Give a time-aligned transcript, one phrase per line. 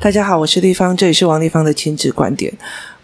[0.00, 2.52] 大家好，我是丽芳，这里是王丽芳的亲子观点。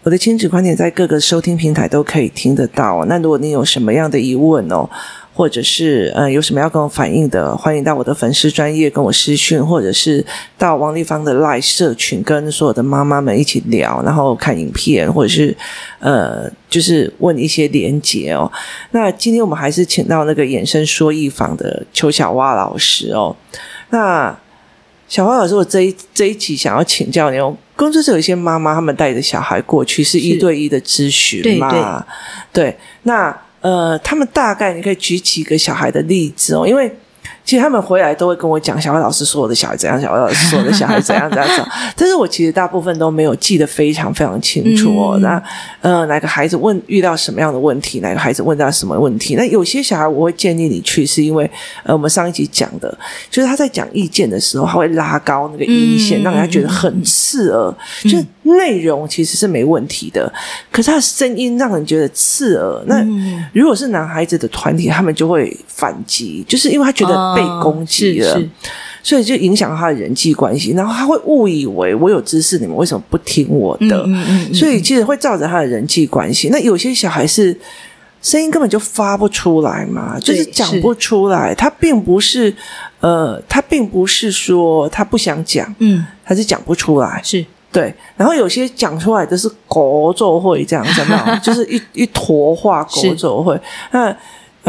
[0.03, 3.05] 我的亲子观点在各个收听平台都可以听得到。
[3.05, 4.89] 那如果你有什么样的疑问哦，
[5.33, 10.25] 或者是呃有什么要跟我反映的，欢迎到我的粉丝专业跟我私讯，或者是
[10.57, 15.55] 到王丽芳的 Live 社群跟所有的妈妈们一起聊，然后看影片，或者是
[15.99, 18.51] 呃就是问一些连结哦。
[18.91, 23.35] 那今天我们还是请到那个衍生说艺坊的邱小蛙老师哦。
[23.89, 24.37] 那
[25.09, 27.53] 小花老师，我这一这一集想要请教你哦。
[27.75, 32.05] 工作室有一些妈妈，他们带着小孩过去，是一对一的咨询嘛？
[32.53, 36.89] 对，对，那呃，他们大概你可以举几个小孩的例子哦，因为。
[37.49, 41.67] 其实他们回来都会跟我讲，小薇老师说我的小孩怎样，小薇老师说我的小孩怎样怎样怎样。
[41.97, 45.13] 但是我其实大部分都没有记得非常非常清楚哦。
[45.15, 45.43] 嗯、那
[45.81, 49.33] 呃，哪个孩子问遇到什么样的问题，哪个孩子问到什么问题？
[49.33, 51.49] 那有些小孩我会建议你去，是因为
[51.81, 52.95] 呃，我们上一集讲的，
[53.31, 57.75] 就是他在讲意见的时候，他会拉高那个音线，嗯、让人家觉得很刺耳。
[58.05, 60.31] 嗯、就是内容其实是没问题的，
[60.71, 62.83] 可是他的声音让人觉得刺耳。
[62.85, 63.03] 那
[63.53, 67.38] 如果是男孩子的团体，他们就会反击，就是因为他觉得。
[67.39, 68.43] 被攻击了，哦、
[69.01, 74.03] 所以就影响他的人际关系，然后他会误以为我有知识，你们为什么不听我的？
[74.05, 76.49] 嗯嗯嗯、所以其实会造成他的人际关系。
[76.49, 77.57] 那有些小孩是
[78.21, 81.55] 声音根本就发不出来嘛，就是讲不出来。
[81.55, 82.53] 他并不是
[82.99, 87.93] 呃，他并不是说他不想讲，嗯，他是讲不出来，是对。
[88.17, 91.01] 然后有些讲出来的是狗奏会这样子？
[91.41, 93.59] 就是一一坨话狗奏会，
[93.91, 94.15] 那。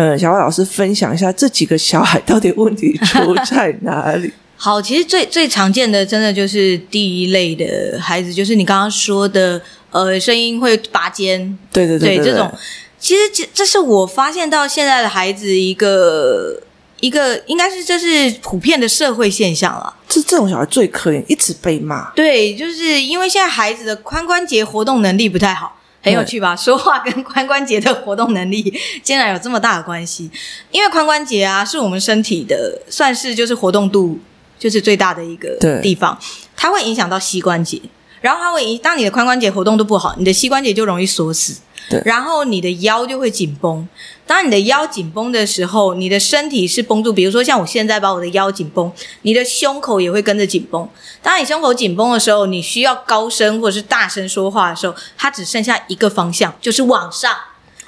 [0.01, 4.33] 呃，小蛙老师分享一下这几个小孩到底问题出在哪里？
[4.57, 12.51] 好，其实最最常见的，真的就是第一类的孩子，就是你刚刚说的，呃，声音会拔尖，对对对，对，对，这种，
[12.99, 16.63] 其实这这是我发现到现在的孩子一个
[17.01, 19.95] 一个，应该是这是普遍的社会现象了。
[20.09, 22.11] 这这种小孩最可怜，一直被骂。
[22.13, 25.77] 对，就是因为现在孩子的髋关节活动能力不太好。
[26.03, 26.57] 很有趣吧？
[26.57, 28.73] 说话跟 髋关节的活动能力
[29.03, 30.31] 竟然有这么大的关系。
[30.71, 34.19] 因为髋关节啊，是我们身体的算是就是活动度
[34.59, 36.19] 就是最大的一个地方，
[36.57, 37.81] 它会影响到膝关节，
[38.21, 41.61] 然后它会影当你的髋关节活动度不好，你的膝关节就容易锁死。
[41.89, 43.89] 对，然后你的腰就会紧绷。
[44.31, 47.13] 当你的腰紧绷的时候，你的身体是绷住。
[47.13, 48.93] 比如说像我现在把我的腰紧绷，
[49.23, 50.89] 你的胸口也会跟着紧绷。
[51.21, 57.37] 当你胸口紧绷的时候，你需要高声或者是大声说话的时候，它只剩下一个方向，就是往上。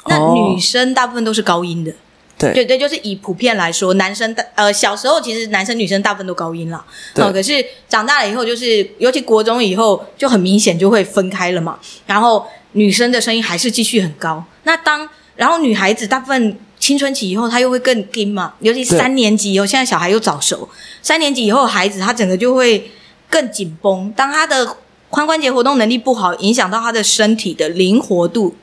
[0.09, 1.93] 那女生大部分都是高音的，
[2.37, 7.33] 对对对，就是以普遍来说，男生大呃小时候其实男生女生大部分都高音了，对、呃。
[7.33, 11.79] 可是长大了以后，就是尤其国中以后，就很明显就会分开了嘛。
[12.05, 12.45] 然后。
[12.75, 20.69] 女生的声音还是继续很高，那当然后女孩子大部分青春期以后，她又会更紧嘛，尤其三年级以后，现在小孩又早熟，
[21.01, 22.91] 三年级以后孩子他整个就会
[23.31, 24.13] 更紧绷。
[24.17, 24.77] 当他的
[25.11, 28.55] 髋关节活动能力不好，影响到他的身体的灵活度，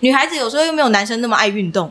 [0.00, 1.90] 女孩子有时候又没有男生那么爱运动。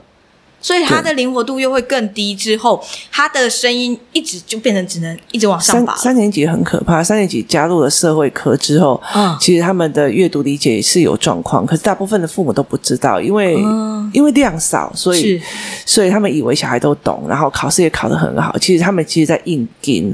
[0.66, 5.94] 所以他的灵活度又会更低，之后他的声音一直就变成只能一直往上拔。
[5.94, 15.40] 三三年级很可怕，三年级加入了社会科之后，嗯，其实他们的阅读理解也是有状况，可是大部分的父母都不知道，因为、嗯、因为量少，所以
[15.86, 18.58] 所以他们以为小孩都懂，然后考试也考得很好。
[18.58, 20.12] 其实他们其实在硬盯，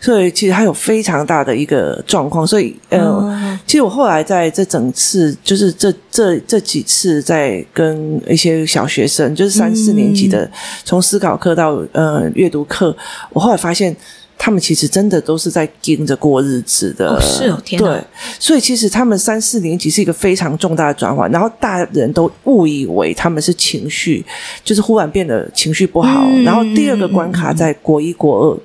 [0.00, 2.46] 所以其实他有非常大的一个状况。
[2.46, 9.89] 所以呃，嗯、其实我后来在这整次，就是这这这几次在跟一些小学生，就是三四。
[9.90, 10.48] 四年级的，
[10.84, 12.96] 从思考课到呃阅读课，
[13.32, 13.94] 我后来发现，
[14.38, 17.08] 他们其实真的都是在盯着过日子的。
[17.08, 17.88] 哦，是哦，天哪。
[17.88, 18.02] 对，
[18.38, 24.24] 所以其实他们三四年级是一个非常重大的转换，然后大人都误以为他们是情绪，
[24.64, 26.24] 就是忽然变得情绪不好。
[26.28, 28.58] 嗯、然后第二个关卡在国一国二，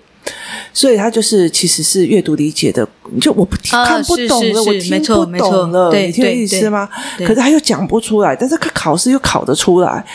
[0.73, 2.87] 所以他就是其实是阅读理解的，
[3.19, 6.87] 就我不听、啊、看不懂了，我听不懂了，你听意思吗？
[7.19, 10.05] 可是他又讲不出来，但是他考试又考得出来。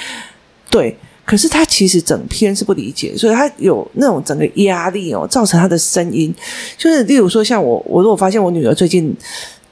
[0.71, 6.33] 对，可是他其实整篇是不理解，所以他有那种整个压力哦，造成他的声音，
[6.79, 9.13] 就是例如说，像我，我如果发现我女儿最近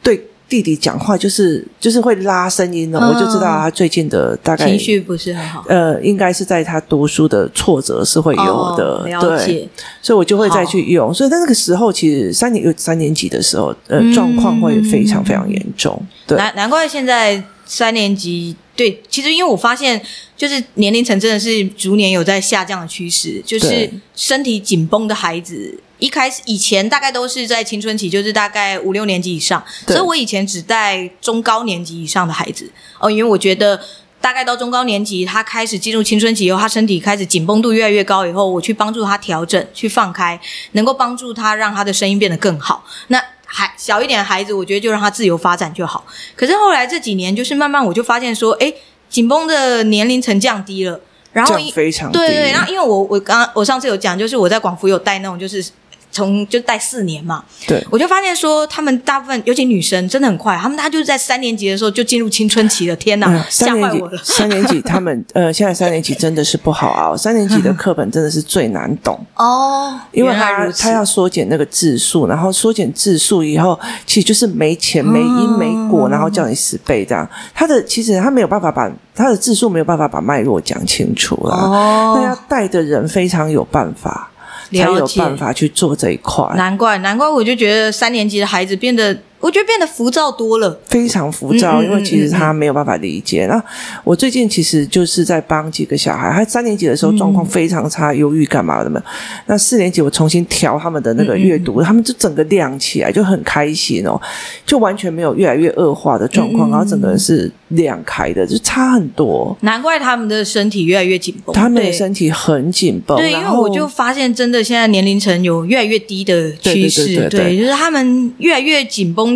[0.02, 9.68] 对弟弟讲话，就是就是会拉声音了，哦，我就知道他最近的大概情绪不是很好，呃，应该是在他读书的挫折是会有的，哦，了解，对，
[10.02, 18.56] 所以我就会再去用，所以在那个时候，其实三年有三年级的时候，呃，状况会非常非常严重，对，难难怪现在三年级。
[18.78, 20.00] 对，其实因为我发现，
[20.36, 23.42] 就是年龄层真的是逐年有在下降的趋势。
[23.44, 29.60] 就是身体紧绷的孩子，一开始以前大概都是在青春期，就是大概五六年级以上。
[29.88, 32.70] 所以我以前只带中高年级以上的孩子
[33.00, 33.80] 哦，因为我觉得
[34.20, 40.40] 大概到中高年级，他开始进入青春期以后，他身体开始紧绷度越来越高以后，我去帮助他调整，去放开，
[40.72, 42.84] 能够帮助他让他的声音变得更好。
[43.08, 46.04] 那还小一点的孩子，我觉得就让他自由发展就好。
[46.36, 48.72] 可是后来这几年，就是慢慢我就发现说，哎，
[49.08, 51.00] 紧绷的年龄层降低了，
[51.32, 55.64] 然后非常对，然后因为我我刚刚我上次有讲，就是我在广福有带那种就是。
[56.10, 62.96] 从就带四年嘛，对，我就发现说，他们大部分，尤其女生，真的很快，他们他就是在三年级的时候就进入青春期了。
[62.96, 64.18] 天哪，嗯、吓坏我了！
[64.24, 77.28] 三年级，他们呃， 现在三年级真的是不好熬，三年级的课本真的是最难懂哦，因为他他要缩减那个字数，然后缩减字数以后，其实就是没钱、没因、没果，然后叫你死背这样。
[77.54, 81.54] 他的其实他没有办法把他的字数没有办法把脉络讲清楚了。
[81.54, 84.30] 哦，那要带的人非常有办法。
[84.72, 89.16] 才有办法去做这一块，难怪难怪，我就觉得三年级的孩子变得。
[89.40, 93.46] 我觉得变得浮躁多了，非常浮躁，因为其实他没有办法理解。
[93.46, 93.62] 那、
[94.02, 99.00] 我最近其实就是在帮几个小孩，他三年级的时候状况非常差，忧郁干嘛的嘛。
[99.46, 104.20] 那四年级我重新调他们的那个阅读，他们就整个亮起来，就很开心哦，
[104.66, 109.56] 就完全没有越来越恶化的状况，然后整个人是亮开的，就差很多。
[109.60, 113.16] 难怪他们的身体越来越紧绷，他们的身体很紧绷。
[113.16, 119.27] 对，因为我就发现，真的现在年龄层有越来越低的趋势，对，就是他们越来越紧绷。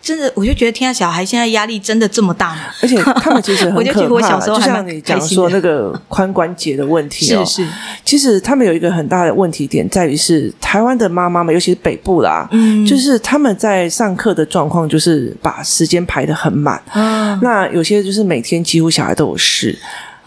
[0.00, 2.62] 真的，我就觉得天下小孩现在压力真的这么大吗？
[2.82, 3.78] 而且他们其实很 可怕。
[3.78, 7.68] 我就觉得我小时候还就像你讲说那个髋关节的问题哦， 是是。
[8.04, 16.80] 其实他们有一个很大的问题点在于是台湾的妈妈们，尤其是北部啦，嗯，就是他们在上课的状况就是把时间排得很满。
[16.94, 19.78] 嗯，那有些就是每天几乎小孩都有事，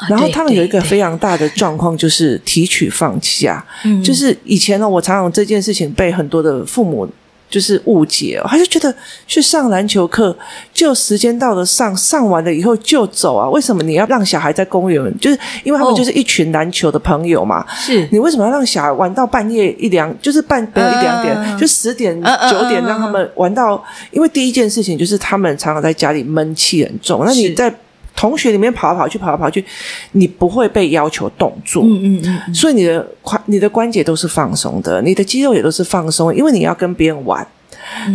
[0.07, 3.65] 然后他们有一个非常大的状况就是提取放弃啊，
[4.03, 7.09] 就是以前呢，我常常这件事情被很多的父母。
[7.51, 8.91] 就是误解哦，他就觉得
[9.27, 10.35] 去上篮球课
[10.73, 13.47] 就时间到了上，上完了以后就走啊？
[13.49, 14.99] 为什么你要让小孩在公园？
[15.19, 17.63] 就是因为他们就是一群篮球的朋友嘛。
[17.75, 20.11] 是你为什么要让小孩玩到半夜一两？
[20.21, 22.15] 就是半夜一两点，呃、就十点
[22.49, 23.83] 九点让他们玩到？
[24.11, 27.71] 因为第一件事情就是他们常常在家里闷气很重，那你在。
[28.15, 29.63] 同学里面跑来跑去，跑来跑去，
[30.11, 37.45] 你不会被要求动作，嗯嗯嗯，所以你的关、你的关节都是放松的，你的肌肉也都是放松，因为你要跟别人玩。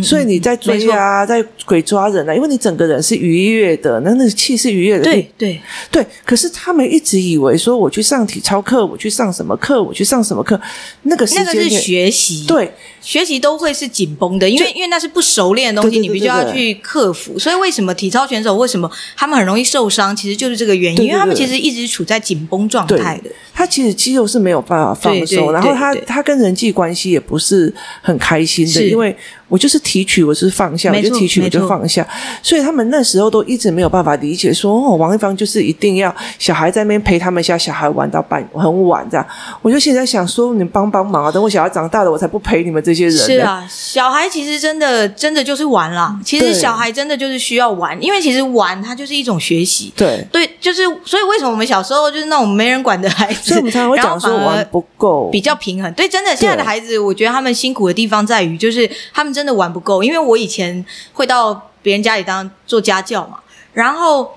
[0.01, 5.03] 所以你在追啊，在鬼抓人啊，因为你整个人是愉悦的，那那个气是愉悦的。
[5.03, 6.05] 对对对。
[6.25, 10.59] 可是他们一直以为说，我去上体操课，我去上什么课，我去上什么课，
[11.03, 12.71] 那个是学习，对，
[13.01, 17.37] 学习都会是紧绷的，因为因为那是不熟练的东西，你必须要去克服。
[17.37, 23.29] 所以为什么体操选手为什么他们很容易受伤，其实就是这个原因，因为他们其实一直处在紧绷状态的。
[23.57, 27.73] 他其实肌肉是没有办法放松，然后他他跟人际关系也不是
[28.03, 29.17] 很开心的，因为。
[29.49, 32.05] 我就是提取，我是放下，我就提取，我就放下。
[32.43, 39.25] 所以他们那时候都一直没有办法理解说，说哦，王一芳就是一定要小孩在那边陪他们家小孩玩到半很晚这样。
[39.61, 41.31] 我就现在想说，你帮帮忙啊！
[41.31, 43.17] 等我小孩长大了，我才不陪你们这些人。
[43.17, 46.19] 是啊，小孩其实真的真的就是玩啦。
[46.25, 49.93] 其实小孩真的就是需要玩，因为其实玩它就是一种学习。
[49.95, 55.91] 对对，就是所以为什么我们小时候就是那种没人管的孩子，所以我们常常会讲说玩不够，比较平衡。
[55.93, 63.39] 对，真的现在的孩子，我觉得他们辛苦的地方在于，就是他们真的玩不够，因为我以前会到别人家里当做家教嘛，
[63.73, 64.33] 然后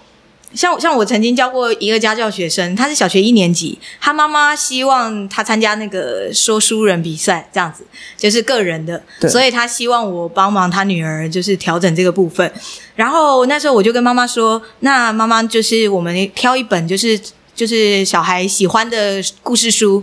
[0.54, 7.84] 像像我曾经教过一个家教学生，他是小学一年级，他妈妈希望他参加那个说书人比赛，这样子
[8.16, 12.52] 就是个人的，所以他希望我帮忙他女儿就是调整这个部分。
[12.96, 17.18] 然后那时候我就跟妈妈说，那妈妈就是我们挑一本就是
[17.60, 20.02] 就是小孩喜欢的故事书。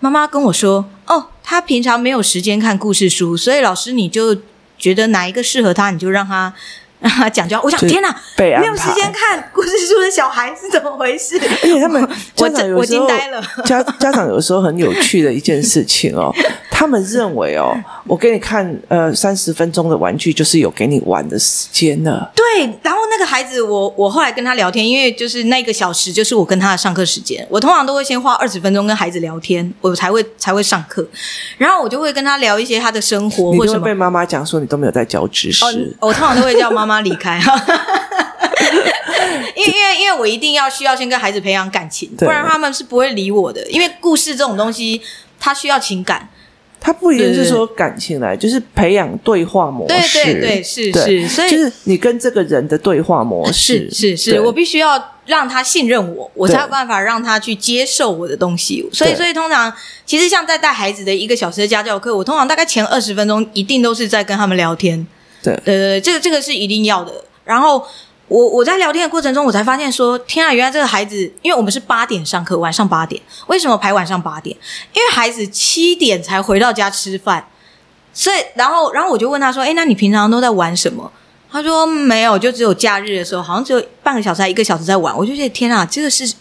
[0.00, 4.36] 妈妈跟我说，哦，他平常没有时间看故事书，所以老师你就。
[4.80, 6.54] 觉得哪一个适合他，你就让他
[7.32, 7.60] 讲教。
[7.62, 11.38] 我想，天哪，没有时间看故事书的小孩是怎么回事？
[11.40, 13.42] 而且他们 家长有时候我惊呆了。
[13.64, 16.32] 家家长有时候很有趣的一件事情哦。
[16.70, 17.76] 他们认为哦，
[18.06, 22.32] 我给你看呃三十分钟的玩具，就是有给你玩的时间了。
[22.34, 22.44] 对，
[22.80, 27.46] 然后那个孩子，我我后来跟他聊天，因为就是那个小时就是我跟他的上课时间。
[27.50, 31.06] 我通常都会先花二十分钟跟孩子聊天，我才会才会上课。
[31.58, 35.62] 然后我就会跟他聊一些他的生活，或者被妈妈讲说你都没有在教知识。
[36.00, 37.38] 哦，我通常都会叫妈妈离开，
[39.54, 43.64] 因为因为因为我一定要需要先跟孩子培养感情，不然他们是不会理我的。
[43.70, 45.00] 因为故事这种东西，
[45.38, 46.28] 它需要情感。
[46.82, 50.24] 他不一定是说感情来，就是培养对话模式。
[50.24, 53.86] 对对对，是是，所以就是你跟这个人的对话模式。
[53.90, 58.88] 是是是，我必须要让他信任我，我才有办法让他去接受我的东西。
[58.90, 59.70] 所以所以通常，
[60.06, 65.06] 其实像在带孩子的一个小时的家教课，我通常大概前二十分钟一定都是在跟他们聊天。
[65.42, 67.24] 对对对，这个这个是一定要的。
[67.44, 67.86] 然后。
[68.30, 74.56] 我我在聊天的过程中，我才发现说，天啊，原来这个孩子，因为我们是八点上课，晚上八点，为什么排晚上八点？
[74.92, 77.48] 因为孩子七点才回到家吃饭，
[78.12, 81.10] 所以然后然后我就问他说，哎，那你平常都在玩什么？
[81.50, 85.12] 他说没有，就只有假日的时候，好像只有半个小时还一个小时在玩。
[85.18, 86.32] 我就觉得天啊，这个是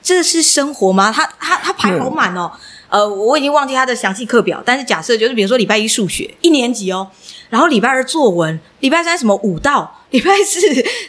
[0.00, 1.10] 这个是生活吗？
[1.10, 2.52] 他他他排好满哦。
[2.54, 7.08] 嗯、呃，我已经忘记他的详细课表，但是假设就是比如说礼拜一数学一年级哦，
[7.50, 9.92] 然后礼拜二作文，礼拜三什么舞蹈。
[10.10, 10.60] 礼拜四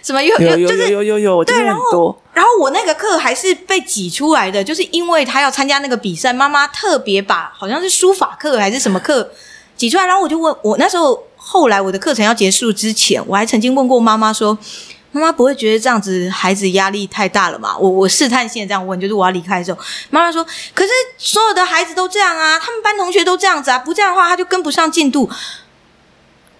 [0.02, 9.30] 什么有有有有有有有，对，然后然后我那个课还是被挤出来的，就是因为他要参加那个比赛，妈妈特别把好像是书法课还是什么课
[9.78, 14.58] 挤出来，然后我就问我那时候后来我的课程要结束之前，我还曾经问过妈妈说，
[15.12, 17.76] 妈妈不会觉得这样子孩子压力太大了嘛？
[17.78, 25.30] 我我试探性这样问，就是我要离开的时候，妈妈说，可是所有的孩子都这样啊，他们班同学都这样子啊，不这样的话他就跟不上进度。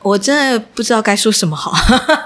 [0.02, 1.74] 我真的不知道该说什么好。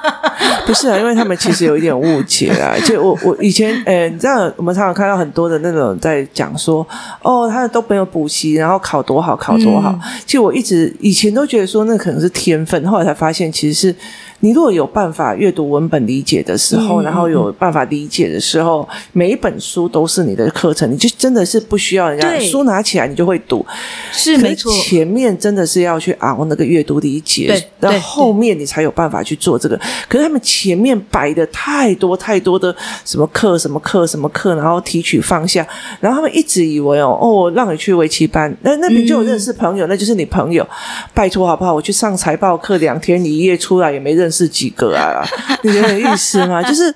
[0.68, 2.78] 不是啊，因为他们其实有一点误解啊。
[2.86, 6.86] 就我我以前，呃，你知道，我们常常看到很多的那种在讲说，
[7.22, 9.90] 哦，他都没有补习，然后考多好，考多好。
[9.90, 13.96] 嗯、其实我一直以前都觉得说，那可能是天分，后来才发现其实是。
[14.42, 23.66] 你如果有办法阅读文本理解的时候，嗯、然后有办法理解的时候，每一本书都是你的课程，你就真的是不需要人家书拿起来你就会读，
[24.12, 24.72] 是没错。
[24.74, 29.80] 前面真的是要去熬那个阅读理解，然后后面你才有办法去做这个。
[30.10, 35.66] 可是他们前面摆的太多太多的什么课什么课什么课，然后提取放下，
[36.00, 40.68] 然后他们一直以为哦哦，让你去围棋班，那那边就有认识朋友，嗯、那就是你朋友。
[41.14, 41.74] 拜托好不好？
[41.74, 44.42] 我去上财报课两天你一夜出来也没认识。
[44.42, 45.24] 是几个啊？
[45.62, 46.60] 你觉得有意思吗？
[46.66, 46.92] 就是，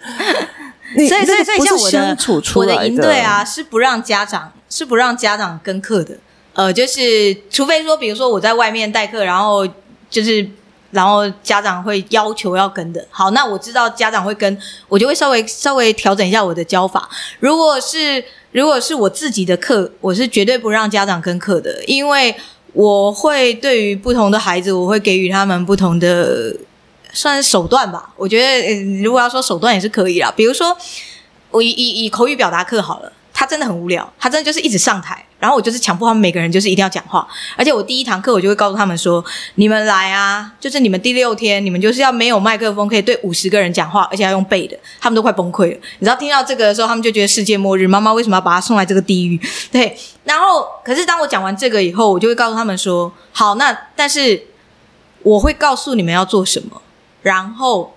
[0.96, 2.18] 所以所以所以像我的
[2.56, 6.18] 我的营队啊，是不让家长是不让家长跟课的。
[6.54, 9.68] 呃，就是除非说，比如说我在外面代课，然后
[10.10, 10.44] 就是
[10.90, 13.06] 然后家长会要求要跟的。
[13.12, 17.08] 好，那我知道家长会跟，我就会稍微稍微调整一下我的教法。
[17.40, 22.36] 如果是如果是我自己的课，我是绝对不让家长跟课的，因为
[22.74, 26.56] 我会对于不同的孩子，我会给予他们不同的。
[27.16, 30.32] 算是手段吧，我觉得，呃，如果要说手段也是可以啦。
[30.36, 30.78] 比如说，
[31.50, 39.24] 我以以以口语表达课好了，他真的很无聊，他真的就是一直上台，然后我就是强迫他们每个人就是一定要讲话，而且我第一堂课我就会告诉他们说，
[39.56, 45.78] 你们来啊，就是你们第六天，你们就是要没有麦克风，可以对五十个人讲话，而且要用背的，他们都快崩溃了。
[46.00, 49.40] 你知道听到这个的时候，他们就觉得世界末日，妈妈为什么要把他送来这个地狱？
[49.72, 54.48] 对，然后可是当我讲完这个以后，我就会告诉他们说，好，那但是
[55.24, 56.82] 我会告诉你们要做什么。
[57.26, 57.92] 然后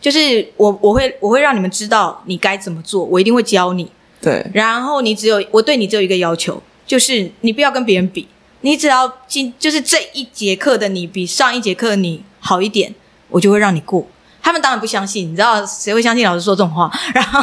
[0.00, 3.86] 就是我我会我会让你们知道你该怎么做，我一定会教你。
[4.22, 4.42] 对。
[4.54, 8.26] 然后你只有我对你只有一个要求，就是你不要跟别人比，
[8.62, 12.94] 你只要今就是这一节课的你比上一节课的你好一点，
[13.28, 14.06] 我就会让你过。
[14.42, 16.90] 他们当然不相信，你知道谁会相信老师说这种话？
[17.12, 17.42] 然后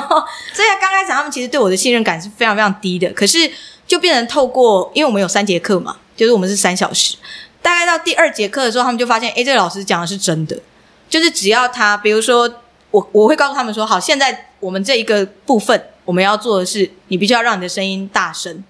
[0.51, 3.08] 所以刚开始他们其实对我的信任感是非常非常低的。
[3.13, 3.38] 可是
[3.86, 7.15] 就变成透过，因为我们有三节课嘛，就是我们是三小时，
[7.62, 10.60] 大概到第二节课的时候，他们就发现，诶，这个老师讲的是真的。
[11.09, 12.49] 就是只要他，比如说
[12.91, 18.63] 我，我会告诉他们说，好，现在我们这一个部分我们要做的是，你必须要让你的声音大声，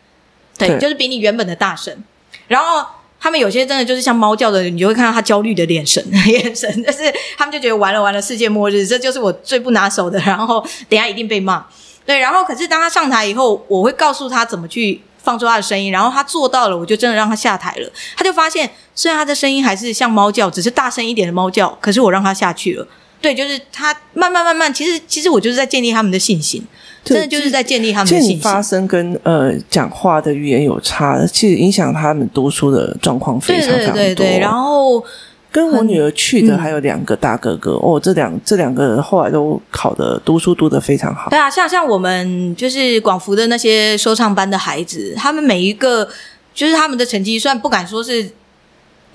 [0.57, 2.03] 对，对就是比你原本的大声。
[2.47, 2.85] 然后
[3.19, 11.65] 他们有些真的就是像猫叫的，你就会看到他焦虑的眼神， 眼神就是他们就觉得完了完了，世界末日，这就是我最不拿手的，然后等一下一定被骂。
[12.05, 15.01] 对，然后可是当他上台以后，我会告诉他怎么去。
[15.27, 17.91] 放出他的声音，然后他做到了，我就真的让他下台了。
[18.15, 22.87] 他就发现，虽然他的声音还是像猫叫，只是大声一点的猫叫，可是我让他下去了。
[23.19, 26.63] 对，就是他慢慢慢慢，其实其实我就是在建立他们的信心，
[27.03, 28.39] 真的就是在建立他们的信心。
[28.39, 33.95] 发声跟呃讲话的语言有差，其实影响他们读书的状况非常非常多。
[33.95, 35.03] 对对对对，然后。
[35.57, 41.31] 跟我女儿去的还有两个大哥哥、嗯、哦，这两这两个人后来都考的读书读的非常好。
[41.31, 46.07] 对啊，像像我们就是广福的那些说唱班的孩子，他们每一个
[46.53, 48.29] 就是他们的成绩，虽然不敢说是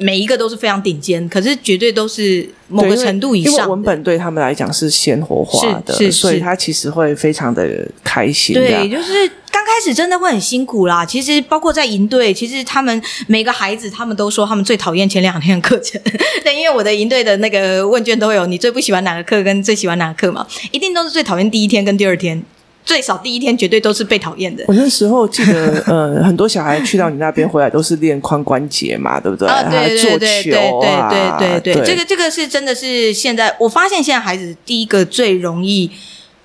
[0.03, 3.53] 每一个都是非常顶尖，可是绝对都是某个程度以上。
[3.53, 8.55] 因为文本对他们来讲是鲜活化的，是是是，所以他其实会非常的开心。
[8.55, 9.31] 对，就是。
[9.53, 16.01] 刚开始真的会很辛苦啦，其实包括在营队，其实他们每个孩子他们都说他们最讨厌前两天的课程，
[16.43, 22.43] 对，因为我的营队的那个问卷都有你最不喜欢哪个课跟最喜欢哪个课嘛，一定都是最讨厌第一天跟第二天，
[22.85, 24.65] 最少第一天绝对都是被讨厌的。
[24.69, 29.49] 我那时候记得， 呃，很多小孩去到你那边回来都是练髋关节嘛，对不对？
[29.49, 35.91] 啊，对对对对对对对对，对，这个这个是真的是现在我发现现在孩子第一个最容易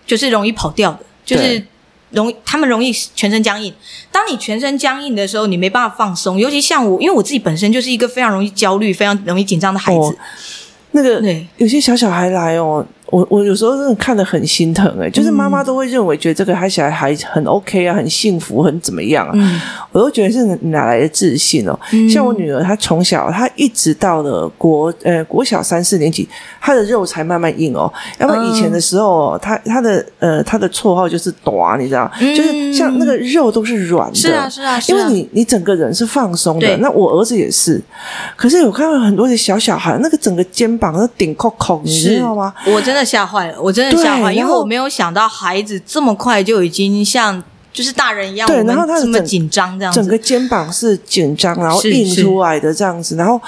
[0.06, 1.63] 就是容易跑掉的，就是。
[2.12, 3.72] 容易，他们容易全身僵硬。
[4.13, 6.39] 当你全身僵硬的时候，你没办法放松。
[6.39, 10.00] 尤其像我，因为我自己本身就是一个非常容易焦虑、非常容易紧张的孩子。
[10.00, 10.15] 哦、
[10.91, 19.32] 那个，对，有些小小孩来哦，我我有时候真的看得很心疼哎、欸，就是妈妈都会认为觉得这个孩小孩还很 OK 啊，很幸福，很怎么样啊？
[19.36, 19.60] 嗯、
[19.92, 21.80] 我都觉得是哪来的自信哦？
[21.94, 26.28] 嗯、像我女儿，她从小她一直到了国呃国小三四年级，
[26.60, 27.92] 她的肉才慢慢硬哦。
[28.20, 36.78] 要不然以前的时候，她她的呃她的绰号就是“短”，你知道，嗯、就是像那个肉都是软的，是啊是啊，是啊，因为你你整个人是放松的。
[36.78, 37.82] 那我儿子也是，
[38.36, 42.54] 可是我看到很多的小小孩，那个整个肩膀都顶扣扣，你知道吗？
[42.66, 47.42] 我真的吓坏了，我真的吓坏，因为我没有想到孩子这么快就已经像
[47.77, 53.15] 就是大人一样，对，然后他这么紧张，这样子，整个肩膀是紧张，然后硬出来的这样子。
[53.15, 53.39] 然后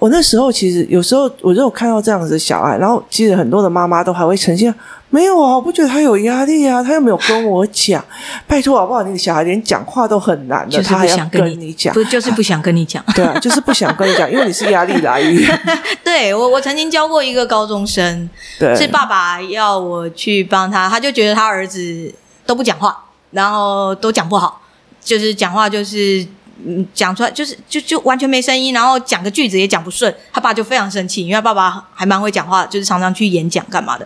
[0.00, 4.74] 我那时候其实有时候我就看到这样子的小孩，然后其实很多的妈妈都还会呈现。
[5.10, 8.04] 没有啊，我不觉得他有压力啊，他又没有跟我讲，
[8.48, 9.04] 拜托好不好？
[9.04, 13.02] 你的小孩连讲话都很难的，他还要跟你讲，不就是不想跟你讲？
[13.14, 15.60] 对啊，就是不想跟你讲，因为你是压力来源。
[16.02, 22.12] 对我，我曾经教过一个高中生，对是爸爸要我去帮他，他就觉得他儿子
[22.44, 23.04] 都不讲话，
[23.38, 24.60] 然后都讲不好，
[25.00, 26.26] 就是讲话就是。
[26.66, 34.04] 嗯，讲出来就是就就完全没声音，然后讲个句子也讲不顺，他爸就非常生气，因为他爸爸还蛮会讲话，就是常常去演讲干嘛的，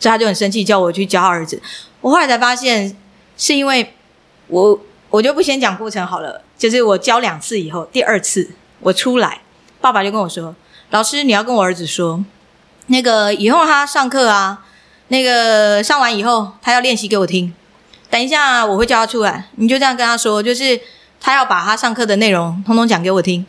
[0.00, 1.62] 所以他就很生气，叫我去教他儿子。
[2.00, 2.96] 我后来才发现，
[3.36, 3.94] 是因为
[4.48, 9.40] 我我就不先讲过程好了，就是我教两次以后，第二次我出来，
[9.80, 10.56] 爸爸就跟我说
[10.90, 12.24] ：“老师，你要跟我儿子说，
[12.88, 14.66] 那个以后他上课啊，
[15.06, 17.54] 那个上完以后他要练习给我听，
[18.12, 20.78] 等一下我会叫他出来，你就这样跟他说，就是。”
[21.24, 23.46] 他要把他上课的内容通通讲给我听，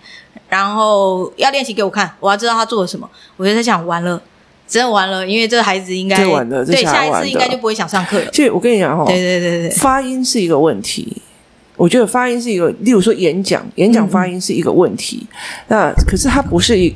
[0.48, 3.10] 然后要练习给我看，我要知道他做了什么。
[3.36, 4.22] 我就在想，完了，
[4.68, 6.16] 真的完了，因为这个孩子应该
[6.64, 8.30] 对下一次应该就不会想上课了。
[8.32, 11.20] 其实我跟你讲哈，对对对对，发音是一个问题。
[11.78, 15.26] 我觉得发音是一个，例如说演讲，演讲发音是一个问题。
[15.32, 15.38] 嗯、
[15.70, 16.96] 那可是它不是一。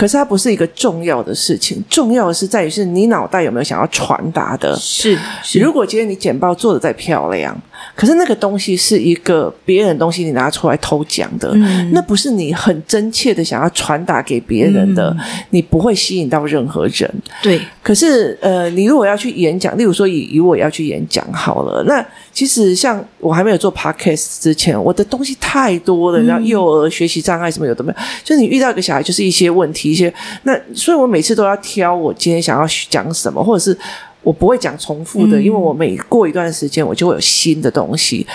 [0.00, 4.74] 可是它不是一个重要的事情，重要的是在于是你脑袋有没有想要传达的。
[4.76, 7.54] 是，是如果今天你简报做的再漂亮，
[7.94, 17.10] 可是那个东西是一个别人的东西，你拿出来偷讲的，嗯、那不是你很真切的想要传达给别人的，嗯、你不会吸引到任何人。
[17.42, 17.60] 对。
[17.82, 29.90] 可是呃，你如果要去演讲，例如说以以我要去演讲好了，那其实像我还没有做 podcast 之前，我的东西太多了，然后、嗯、幼儿学习障碍什么有的没有，就是你遇到一个小孩，就是一些问题。
[29.90, 30.12] 一些
[30.44, 33.76] 那，所以我每次都要挑我今天想要讲什么，或者是
[34.22, 38.26] 我不会讲重复的，嗯、因为我每过一段时间我就会有新的东西。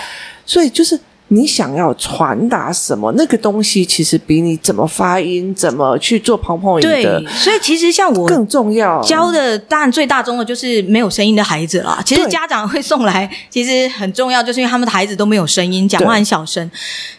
[0.44, 7.26] 所以就是你想要传达什么，那个东西其实比你怎么发音、怎么去做 PowerPoint 的，对。
[7.32, 12.00] 所以其实像我更重要教的，当然最大宗的就是没有声音的孩子啦。
[12.04, 16.70] 其实家长会送来，其实很重要，就是因为他们的孩子都没有声音，讲话很小声。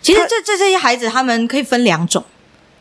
[0.01, 2.23] 其实这这这些孩子，他们可以分两种。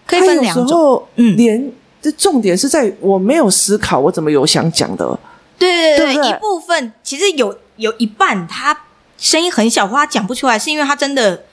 [0.07, 5.19] 可以分两种，嗯，连这重点是在我没有思考，我怎么有想讲的？
[5.59, 8.77] 对对对，对对一部分其实有有一半，他
[9.19, 11.45] 声音很小，或他讲不出来，是因为他真的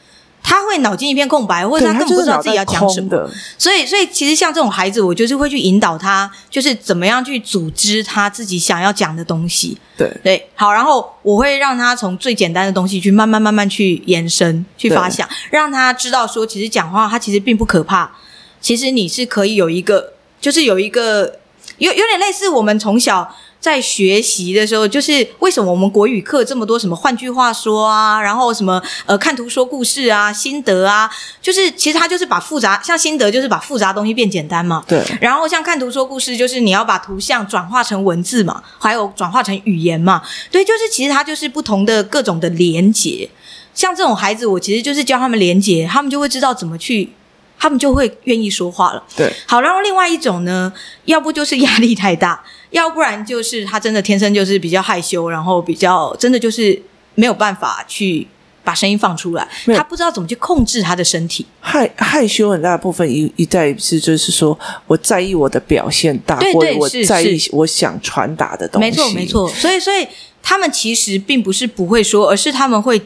[0.41, 3.29] 他会脑筋一片空白，或者他根本不知道自己要讲什么。
[3.57, 9.77] 所以，所以其实像这种孩子，我就是会去引导他，就是怎么样去组织他自己想要讲的东西。
[9.95, 18.11] 对对，好，然后我会让他从最简单的东西去慢慢慢慢去延伸、去发想，让他知道说，其实讲话他其实并不可怕。
[18.59, 21.39] 其实你是可以有一个，就是有一个
[21.77, 23.33] 有有点类似我们从小
[23.63, 31.09] 在学习的时候，就是为什么我们国语课这么多什么换句话说啊，然后什么呃看图说故事啊，心得啊，
[31.41, 34.83] 就是其实他就是把复杂像心得就是把复杂东西变简单嘛。
[34.85, 35.01] 对。
[35.21, 40.21] 然后像看图说故事，就是你要把图像转化成文字嘛，还有转化成语言嘛。
[40.51, 43.29] 对，就是其实它就是不同的各种的连结。
[43.73, 47.13] 像这种孩子，我其实就是教他们连结，他们就会知道怎么去。
[47.55, 49.01] 他们就会愿意说话了。
[49.15, 50.73] 对，好，然后另外一种呢，
[51.05, 56.79] 要不就是压力太大，要不然就是他真的天生就是比较害羞，然后比较真的就是
[57.15, 58.27] 没有办法去
[58.63, 61.45] 把声音放出来，他不知道怎么去控制他的身体。
[61.61, 64.57] 害害羞很大部分一一代是就是说
[64.87, 68.89] 我在意我的表现大，对对，我在意我想传达的东西。
[68.89, 70.07] 没错没错，所以所以
[70.41, 73.01] 他们其实并不是不会说，而是他们会。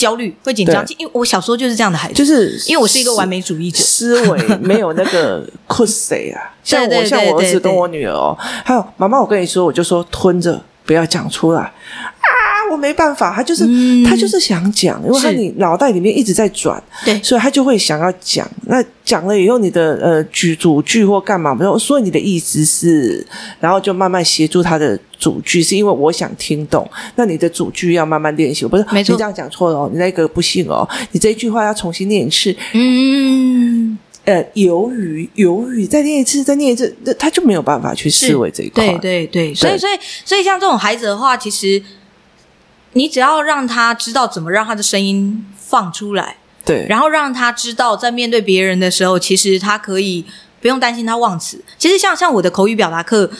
[0.00, 6.54] 焦虑会紧张，因为我小时候就是这样的孩子，就是因为我是一个完美主义者，思维没有那个 could 啊。
[6.64, 11.60] 像我像我儿子跟我女儿哦，还有妈妈，我跟你说，我就说吞着不要讲出来。
[11.60, 11.72] 啊，
[12.70, 18.48] 我没办法，他就是、嗯、他就是想讲，因为他你脑袋里面一直在转，对，所以他就会想要讲。
[18.66, 21.78] 那讲了以后，你的呃句主句或干嘛没有？
[21.78, 23.26] 所以你的意思是，
[23.58, 24.98] 然后就慢慢协助他的。
[25.20, 28.64] 主句是因为我想听懂，那你的主句要慢慢练习。
[28.64, 32.56] 不是，没错，你这样讲错了哦，你那个不行哦，你这一句话要重新念一次。
[32.72, 38.82] 嗯，呃犹豫犹豫，再念一次，再念一次，那他就没有办法去思维这一块。
[38.82, 39.92] 对对对，所以所以
[40.24, 41.82] 所以像这种孩子的话，其实
[42.92, 50.24] 你只要让他知道怎么让他的声音放出来，对，然后让他知道在面对别人的时候，其实他可以
[50.60, 51.62] 不用担心他忘词。
[51.78, 53.30] 其实像像我的口语表达课。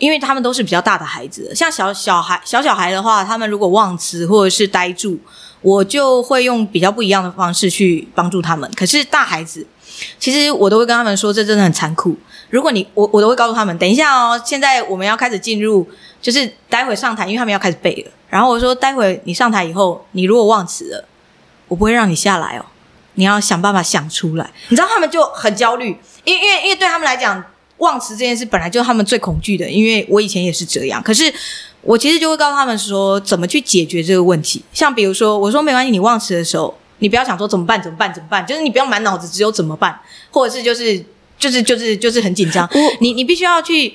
[0.00, 5.18] 因为他们都是比较大的孩子，像小小孩、小小孩的话，他们如果忘词或者是呆住，
[5.60, 8.70] 我就会用比较不一样的方式去帮助他们。
[8.74, 9.66] 可是大孩子，
[10.18, 12.16] 其实我都会跟他们说，这真的很残酷。
[12.50, 15.88] 如果你我我都会告诉他们，等一下哦，现在我们要开始进入，
[16.20, 18.10] 就是待会上台，因为他们要开始背了。
[18.28, 21.04] 然后我说，待会你上台以后，你如果忘词了，
[21.68, 22.64] 我不会让你下来哦，
[23.14, 24.50] 你要想办法想出来。
[24.68, 27.44] 你知道他们就很焦虑，因为因为因为对他们来讲。
[27.80, 31.02] 忘词这件事本来就他们最恐惧的，因为我以前也是这样。
[31.02, 31.32] 可是
[31.80, 34.62] 我其实就会告诉他们说，怎么去解决这个问题。
[34.70, 41.04] 像比如说，我说没关系，你忘词的时候，你不要想说怎么办，怎么办，怎么办，就是你不要满脑子只有怎么办，或者是就是
[41.38, 42.66] 就是就是就是很紧张。
[43.00, 43.94] 你你必须要去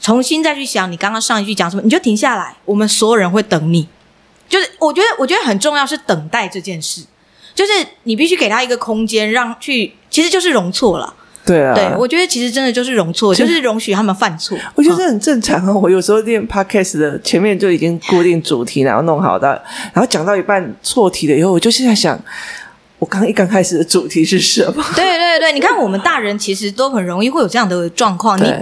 [0.00, 3.88] 重新再去想你刚刚上一句讲什么，你就停下来，我们所有人会等你。
[4.48, 7.02] 就是我觉得我觉得很重要是等待这件事，
[7.54, 7.72] 就是
[8.04, 11.14] 你必须给他一个空间，让去其实就是容错了。
[11.46, 14.58] 对啊，对，我觉得其实真的就是容错，就是容许他们犯错。
[14.74, 15.72] 我觉得这很正常啊。
[15.72, 22.20] 我有时候练 podcast 的前面就已经固定主题，然后弄好的，然后讲到一半错题了以后，我就现在想，
[22.98, 24.84] 我刚一刚开始的主题是什么？
[24.96, 28.52] 对对对，你看我们大人其实都很容易会有这样的状况，你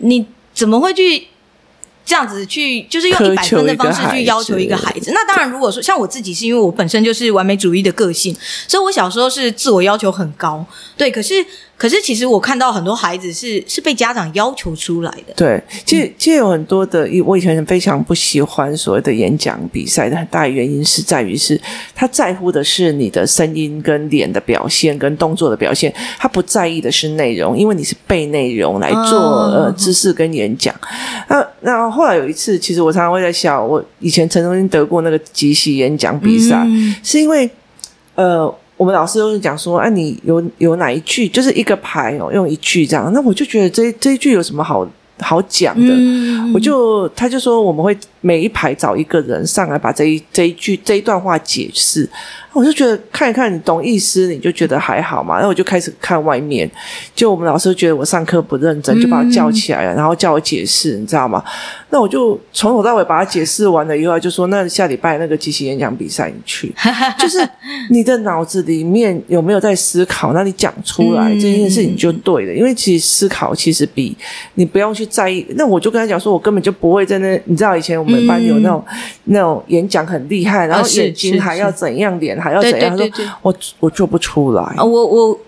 [0.00, 1.28] 你怎么会去？
[2.04, 5.12] 这样子去，就是用一百分的方式去要求一个孩子。
[5.14, 10.66] 那当然，如果说像我自己，是因为我本身就是完美主义的个性，所以我小时候是自我要求很高。
[10.96, 11.34] 对，可是
[11.82, 15.34] 可是，其实我看到很多孩子是是被家长要求出来的。
[15.34, 21.60] 对，其实其实有很多的，我以前非常不喜欢所谓的演讲比赛的很大原因是在于是
[21.92, 30.72] 他在乎的是你的声音跟脸的表现跟动作的表现，他不在意的是内容，因为你是背内容来做、哦、呃知识跟演讲。
[31.28, 31.82] 那那。
[31.90, 33.52] 后来有一次，其实我常常会在想。
[33.68, 37.50] 我以前曾经得过那个即席演讲比赛，嗯、是因为
[38.14, 43.12] 呃，我们老师都是讲说，啊，你有有哪一句，就是一个牌哦，用一句这样。
[43.12, 44.84] 那我就觉得这这一句有什么好
[45.20, 45.86] 好讲的？
[45.86, 52.08] 嗯、我就他就说，我们会每一排找一个人上来，把这一这一句这一段话解释。
[52.54, 55.36] 我就觉得看一看，你懂意思，你就觉得还好嘛。
[55.36, 56.70] 然后我就开始看外面，
[57.14, 61.42] 就我们老师觉得我上课不认真，就把我叫起来了，然后叫我解释，你知道吗？
[61.88, 66.70] 那我就从头到尾把它解释完了以后，就说那下礼拜那个即席演讲比赛你去，
[67.18, 67.38] 就是
[67.88, 70.34] 你的脑子里面有没有在思考？
[70.34, 74.14] 那你讲出来这件事情就对了，因为其实思考其实比
[74.56, 75.46] 你不用去在意。
[75.56, 78.84] 那我就跟他讲说，我根本就不会在那，你知道以前我们班有那种
[79.24, 82.40] 那种演讲很厉害，然后眼睛还要怎样脸。
[82.40, 82.96] 还要怎样？
[82.96, 84.74] 对对对对，我我做不出来。
[84.78, 85.38] 我我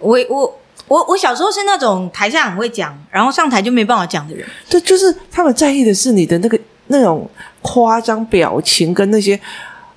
[0.00, 4.46] 我我我我小时候是那种台下很会讲，然后上台就没办法讲的人。
[4.68, 7.28] 对，就是他们在意的是你的那个那种
[7.62, 9.38] 夸张表情跟那些。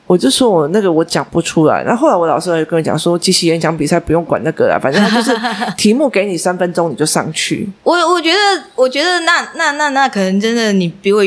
[0.05, 1.83] 我就说我那个我讲不出来。
[1.83, 5.37] 然后后来我老师还跟我讲说，即席演讲比赛不用管那个了，反正他就是
[5.77, 7.69] 题目给你三分钟你就上去。
[7.83, 8.37] 我我觉得
[8.75, 11.23] 我觉得那那那那可能真的你比我。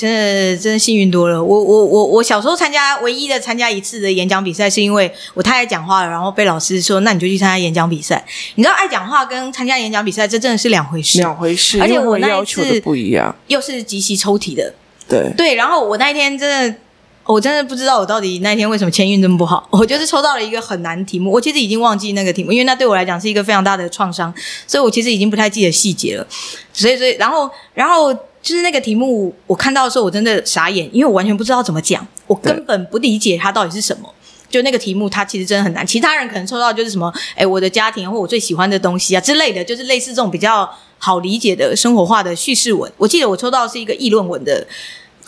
[0.00, 1.42] 真的真的幸运多了。
[1.44, 8.24] 我我我我小时候参加唯一的参加一次的演讲比赛，是因为我太爱讲话了，然后被老师说，那你就去参加演讲比赛。
[8.54, 11.78] 你知道爱讲话跟参加演讲比赛，这真的是两回事，两回事。
[11.82, 14.72] 而且我那一次要求的不一样，又是极其抽题的。
[15.06, 16.78] 对对，然后我那一天真的，
[17.24, 19.68] 我真的不知道我到底那一天为什么签运这么不好。
[19.70, 24.32] 我就是抽到了一个很难题目，我其实已经忘记那个题目，因为那对我来讲是一个非常大的创伤，
[24.66, 26.26] 所以我其实已经不太记得细节了。
[26.72, 28.16] 所以所以，然后然后。
[28.42, 34.14] 就是那个题目，我看到的时候，我真的傻眼，因为我完全不知道怎么讲，我根本不理解它到底是什么。
[34.48, 35.86] 就那个题目，它其实真的很难。
[35.86, 42.90] 其他人可能抽到就是什么，哎，我的家庭或我最喜欢的东西啊之类的，就是类似这种比较好理解的生活化的叙事文。
[42.96, 44.66] 我记得我抽到的是一个议论文的。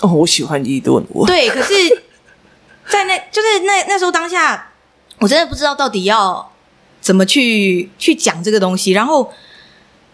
[0.01, 1.27] 哦，我喜欢议论文。
[1.27, 1.75] 对，可是，
[2.89, 4.73] 在那就是那那时候当下，
[5.19, 6.51] 我真的不知道到底要
[7.01, 9.31] 怎么去去讲这个东西，然后。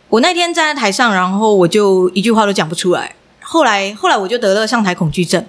[0.09, 3.15] 我那天站在台上，然后我就一句话都讲不出来。
[3.43, 5.45] 后来，后来我就得了上台恐惧症。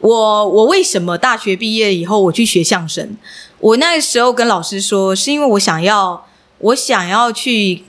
[0.00, 3.16] 我我为什么大学毕业以后我去学相声？
[3.60, 6.26] 我那时候跟老师说，是因为我想要，
[6.58, 7.84] 我想要去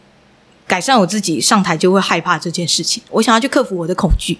[0.67, 3.02] 改善我自己，上台就会害怕这件事情。
[3.10, 4.38] 我想要去克服我的恐惧，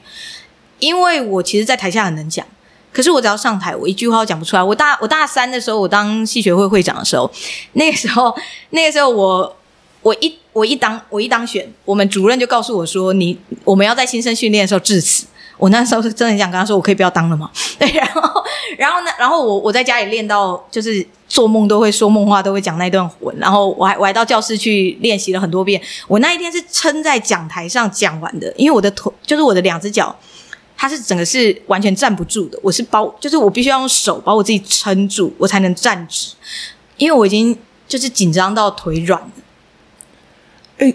[0.78, 2.46] 因为我其实，在台下很能讲，
[2.92, 4.62] 可是我只要上台，我一句话都讲不出来。
[4.62, 7.32] 我大我大三的时候，我当戏学会会长的时候，
[7.74, 8.36] 那个时候，
[8.70, 9.58] 那个时候我。
[10.04, 15.26] 我一我一当我一当选，我们主任就告诉我说：“你我们要在新生训练的时候致辞。”
[15.58, 18.44] 我那时候是真的很想跟他说：“我可以不要当了吗？” 对，然后
[18.78, 25.80] 然后呢，然后我我在家里练到就是做梦都会说梦话，都会讲那段文，然后我还我还到教室去练习了很多遍。
[26.08, 30.14] 我那一天是撑在讲台上讲完的，因为我的腿就是我的两只脚，
[30.76, 32.60] 它是整个是完全站不住的。
[32.62, 36.34] 我是包，就是我必须要用手把我自己撑住，我才能站直，
[36.98, 39.28] 因为我已经就是紧张到腿软了。
[40.84, 40.94] 哎，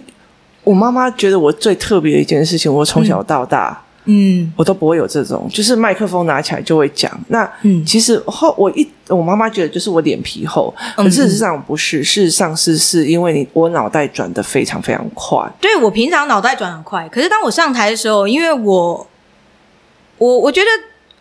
[0.64, 3.70] 我妈妈觉得我最特别的一件事情，我从小到大。
[3.70, 7.12] 嗯嗯，我都不会有这种，就是麦克风拿起来就会讲。
[7.28, 15.46] 那嗯，其实后我一我妈妈觉得就是我脸皮厚，可事实上不是，事实上是是因为你我脑袋转的非常非常快。
[15.60, 19.06] 对，我平常脑袋转很快，可是当我上台的时候，因为我
[20.16, 20.66] 我我觉得。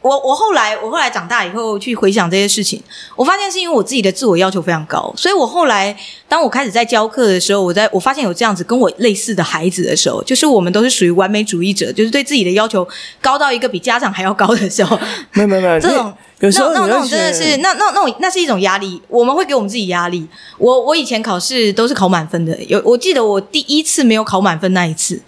[0.08, 2.82] 我我后来我后来长大以后去回想这些事情，
[3.16, 5.96] 我发现是因为我自己的自我要求非常高，所以我后来
[6.30, 12.88] 当我开始在教课的时候，我在我发现有这样子跟我类似的孩子的时候，就是我们都是属于完美主义者，就是对自己的要求
[13.22, 14.98] 高到一个比家长还要高的时候，
[15.34, 20.28] 没有没有没有这种有时候那那那种真的是那那那种那是一种压力，我们会给我们自己压力。
[20.58, 25.22] 我我以前考试都是考满分的，有我记得我第一次没有考满分那一次，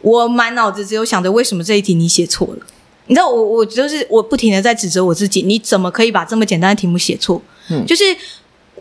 [0.00, 2.66] 我满脑子只有想着为什么这一题你写错了。
[3.06, 7.40] 你知道我我就是我不停的在指责我自己，你怎么可以把这么简单的题目写错？
[7.70, 8.04] 嗯，就是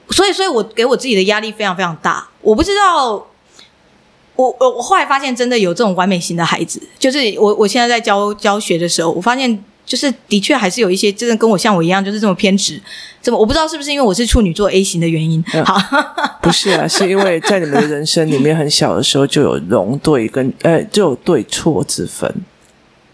[0.09, 2.27] 所以所以我给我自己的压力非常非常大。
[2.41, 3.13] 我不知道，
[4.35, 12.81] 我我我后来发现真的有这种完美型的孩子，就是我我现在在教教学的时候，我发现就是的确还是有一些真的跟我像我一样，就是这么偏执。
[13.21, 15.43] 怎么我不知道是不是因为我是处女座 A 型的原因？
[15.53, 15.79] 嗯、好，
[16.41, 22.31] 不是啊，是因为在你们的人生里面很小的时候就有容对跟呃就有对错之分。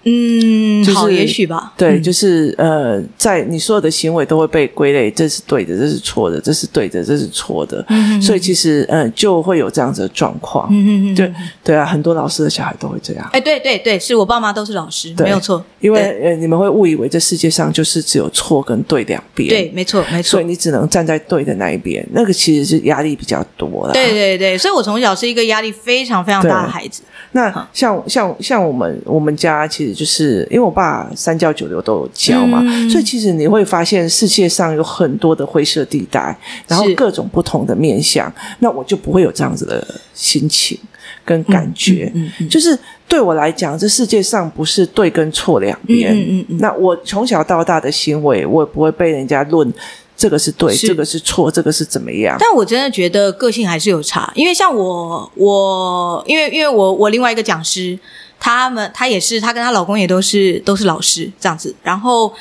[0.04, 1.74] 嗯，就是、好，也许吧。
[1.78, 7.86] 对，嗯、就是呃，在你所有的行为都会被归类，这是对的，这是错的，这是对的，这是错的。
[7.90, 10.68] 嗯，所以其实呃，就会有这样子的状况。
[10.72, 11.32] 嗯嗯对
[11.64, 13.30] 对啊，很多老师的小孩都会这样。
[13.32, 15.64] 哎，对对对，是我爸妈都是老师，没有错。
[15.80, 19.50] 因为呃，你们会误以为这世界上就是只有错跟对两边。
[19.50, 20.32] 对，没错没错。
[20.32, 23.94] 所以你只能站在对的那一边，那个其实是压力比较多了。
[23.94, 27.04] 对对对，所以我从小是一个压力非常非常大的孩子。
[27.34, 40.78] 那像好像像我们我们家其实就是因为我爸三教九流都有教嘛，嗯、所以其实你会发现世界上有很多的灰色地带，然后各种不同的面向，那我就不会有这样子的心情
[41.26, 42.12] 跟感觉。
[42.16, 42.78] 嗯嗯嗯、就是
[43.08, 46.14] 对我来讲，这世界上不是对跟错两边。
[46.14, 49.74] 嗯嗯嗯、那我从小到大的行为，我也不会被人家论。
[50.18, 52.38] 这个是对，是这个是错，这个是怎么样？
[52.40, 57.98] 但我真的觉得个性还是有差，因为像我，我因为因为我我另外一个讲师，
[58.42, 61.74] 他们他也是，他跟她老公也都是都是老师这样子。
[61.84, 62.34] 然后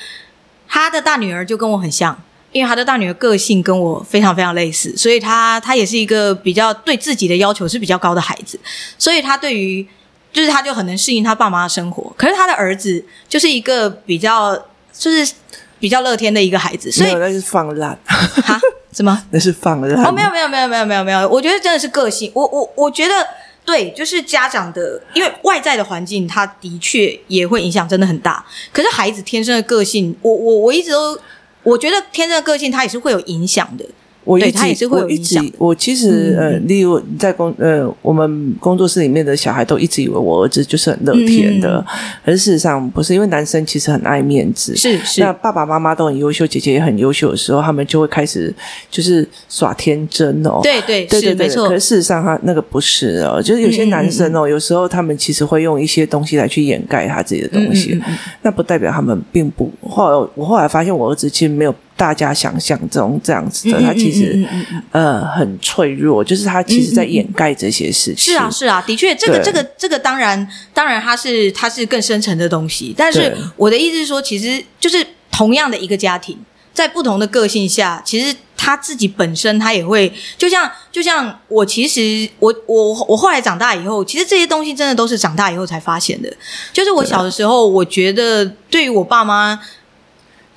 [0.66, 8.58] 她的大女儿就跟我很像，因为她的大女儿个性跟我非常非常类似，所以他他也是一个比较对自己的要求是比较高的孩子，
[8.98, 9.86] 所以她对于
[10.32, 12.12] 就是她就很能适应她爸妈的生活。
[12.16, 14.56] 可是她的儿子就是一个比较
[14.92, 15.32] 就是。
[15.80, 18.60] 比较乐天的一个孩子，所以那是放烂哈？
[18.92, 19.18] 什么？
[19.32, 19.98] 那是放任？
[20.04, 22.30] 哦，没有没有没有没有没有没有，我觉得真的是个性。
[22.34, 23.14] 我我我觉得
[23.64, 28.44] 对，就是家长的，因为外在的环境，他的确也会影响，真的很大。
[28.72, 31.18] 可是孩子天生的个性，我我我一直都
[31.62, 33.84] 我觉得天生的个性，他也是会有影响的。
[34.30, 41.84] 我一直我一直我其实呃，例如在工呃，我们工作室里面的小孩都一直以为我儿子就是很乐天的，
[42.24, 45.20] 可是事实上不是，因为男生其实很爱面子，是是。
[45.20, 48.54] 那爸爸妈妈都很优秀，姐姐也很优秀的时候，他们就会开始
[48.88, 50.60] 就是耍天真哦。
[50.62, 51.66] 对对对对，没错。
[51.68, 58.00] 可是事实上他那个不是哦，就是有些男生哦，有时候他们其实会用一些东西来去掩盖他自己的东西，
[58.42, 59.68] 那不代表他们并不。
[59.82, 61.74] 后来我后来发现，我儿子其实没有。
[62.00, 64.42] 大家想象中这样子的，他其实
[64.90, 68.32] 呃很脆弱，就是他其实在掩盖这些事情。
[68.32, 72.94] 是啊，是啊，的确，这个这个这个当然当然，它是它是更深层的东西。
[72.96, 76.38] 但是我的意思是说，其实就是同样的一个家庭，
[76.72, 86.32] 在不同的个性下，其实他自己本身他也会，就像就像我，其实我我我后来长大以后，其实这些东西真的都是长大以后才发现的。
[86.72, 89.60] 就是我小的时候，我觉得对于我爸妈。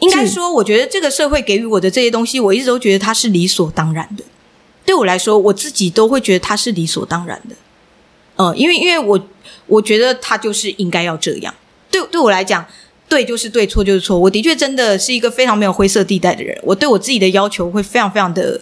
[0.04, 4.24] 应该说，我觉得这个社会给予我的这些东西，我一直都觉得它是理所当然的。
[4.86, 7.56] 对我来说，我自己都会觉得它是理所当然的。
[8.36, 9.28] 嗯，因为因为我
[9.68, 11.54] 我觉得它就是应该要这样。
[11.90, 12.66] 对对我来讲，
[13.08, 14.20] 对就是对，错就是错。
[14.20, 16.58] 我的确真的是一个非常没有灰色地带的人。
[16.64, 18.60] 我对我自己的要求会非常非常的。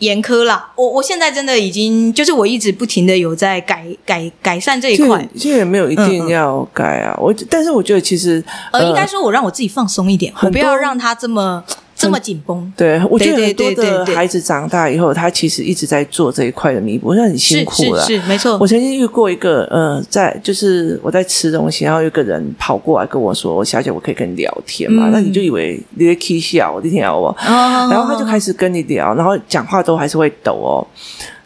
[0.00, 7.12] 严苛啦，我我现在真的已经就是我一直不停的有在改改改善这一块，现在也没有一定要改啊。
[7.12, 11.62] 嗯嗯我但是我觉得其实呃，应该说我让我自己放松一点，我不要让他这么
[12.00, 12.72] 这么紧绷。
[12.76, 18.02] 对，我觉得很多的孩子长大以后，他其实一直在做这一块的弥补，那很辛苦了。
[18.04, 18.56] 是没错。
[18.58, 27.14] 我曾经遇过一个，呃，在就是我在吃东西，然后有个人跑过来跟我说：“小姐，我可以跟你聊天嘛？”嗯、那你就以为你在 k 笑，我的天啊！
[27.14, 30.86] 我， 然后他就开始跟你聊，然后讲话都还是会抖哦。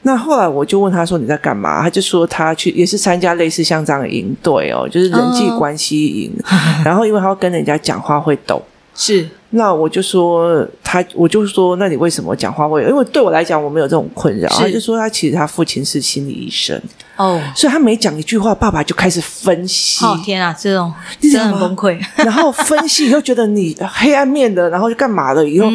[0.02, 1.80] 那后来我就问他说，你在干嘛？
[1.82, 6.30] 他就说他去也是参加类似像这样的营队哦，就是人际关系营。
[6.44, 6.86] Oh.
[6.86, 8.62] 然后因为他要跟人家讲话会抖，
[8.94, 9.26] 是。
[9.56, 12.82] 那我就说他，我就说，那你为什么讲话会？
[12.84, 14.48] 因为对我来讲，我没有这种困扰。
[14.48, 16.80] 他就说他其实他父亲是心理医生
[17.16, 20.04] 哦，所以他每讲一句话，爸爸就开始分析。
[20.04, 21.98] 哦天啊，这种真的很崩溃。
[22.16, 25.48] 然后分析以后觉得你黑暗面的，然后就干嘛了？
[25.48, 25.68] 以后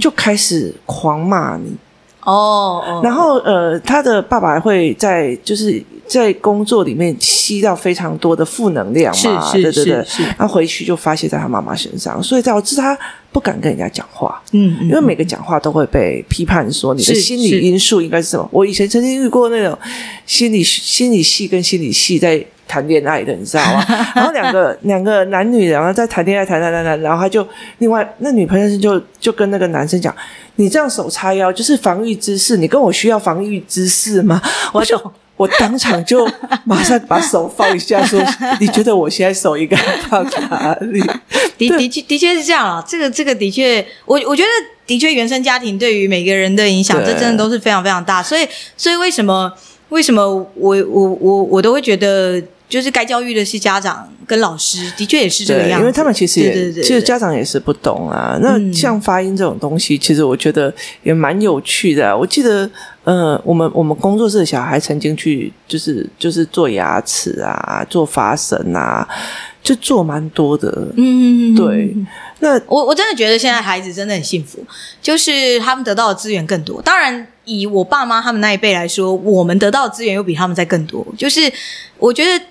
[0.00, 1.74] 就开始狂骂你。
[2.22, 3.04] 哦，oh, oh.
[3.04, 12.98] 然后呃，他的爸爸会在就是在工作里面吸到非常多的负能量嘛，对对对，是然后回去就发泄在他妈妈身上，所以导致他
[13.34, 18.48] 不敢跟人家讲话，嗯，因为每个讲话都会被批判说你的心理因素应该是什么。
[18.52, 19.76] 我以前曾经遇过那种
[20.24, 23.84] 心理心理系跟心理系在谈恋爱的，你知道吗？
[24.14, 27.44] 然后两个两个男女然后在谈恋爱，谈谈谈谈，然后他就
[27.78, 30.14] 另外那女朋友就就跟那个男生讲。
[30.56, 34.40] 你这样手叉腰就是防御姿势，你跟我需要防御姿势吗？
[34.72, 34.96] 我就
[35.36, 36.28] 我当场就
[36.64, 38.20] 马上把手放一下，说
[38.60, 39.76] ：“你觉得我现在手应该
[40.08, 41.00] 放在哪里？”
[41.58, 44.48] 的的确的确是这样啊，这个这个的确，我我觉得
[44.86, 48.22] 的确原生家庭对于每个人的影响，对这真的都是非常非常大。
[48.22, 49.52] 所以所以为什么
[49.88, 52.42] 为什么我我我我都会觉得。
[52.66, 58.36] 就是该教育的是家长跟老师，的确也是这个样子，因为他们其实也，对对对对其实家长也是不懂啊。
[58.40, 62.16] 那像发音这种东西，嗯、其实我觉得也蛮有趣的、啊。
[62.16, 62.68] 我记得，
[63.04, 69.06] 呃，我们我们工作室的小孩曾经去，就是就是做牙齿啊，做发绳啊，
[69.62, 70.88] 就做蛮多的。
[70.96, 71.94] 嗯，对。
[72.40, 74.64] 那我我真的觉得现在孩子真的很幸福，
[75.00, 76.82] 就是他们得到的资源更多。
[76.82, 81.06] 当然，以我爸妈他们那一辈来说，我们得到的资源又比他们在更多。
[81.16, 81.52] 就是
[81.98, 82.44] 我觉得。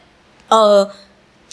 [0.50, 0.88] 呃，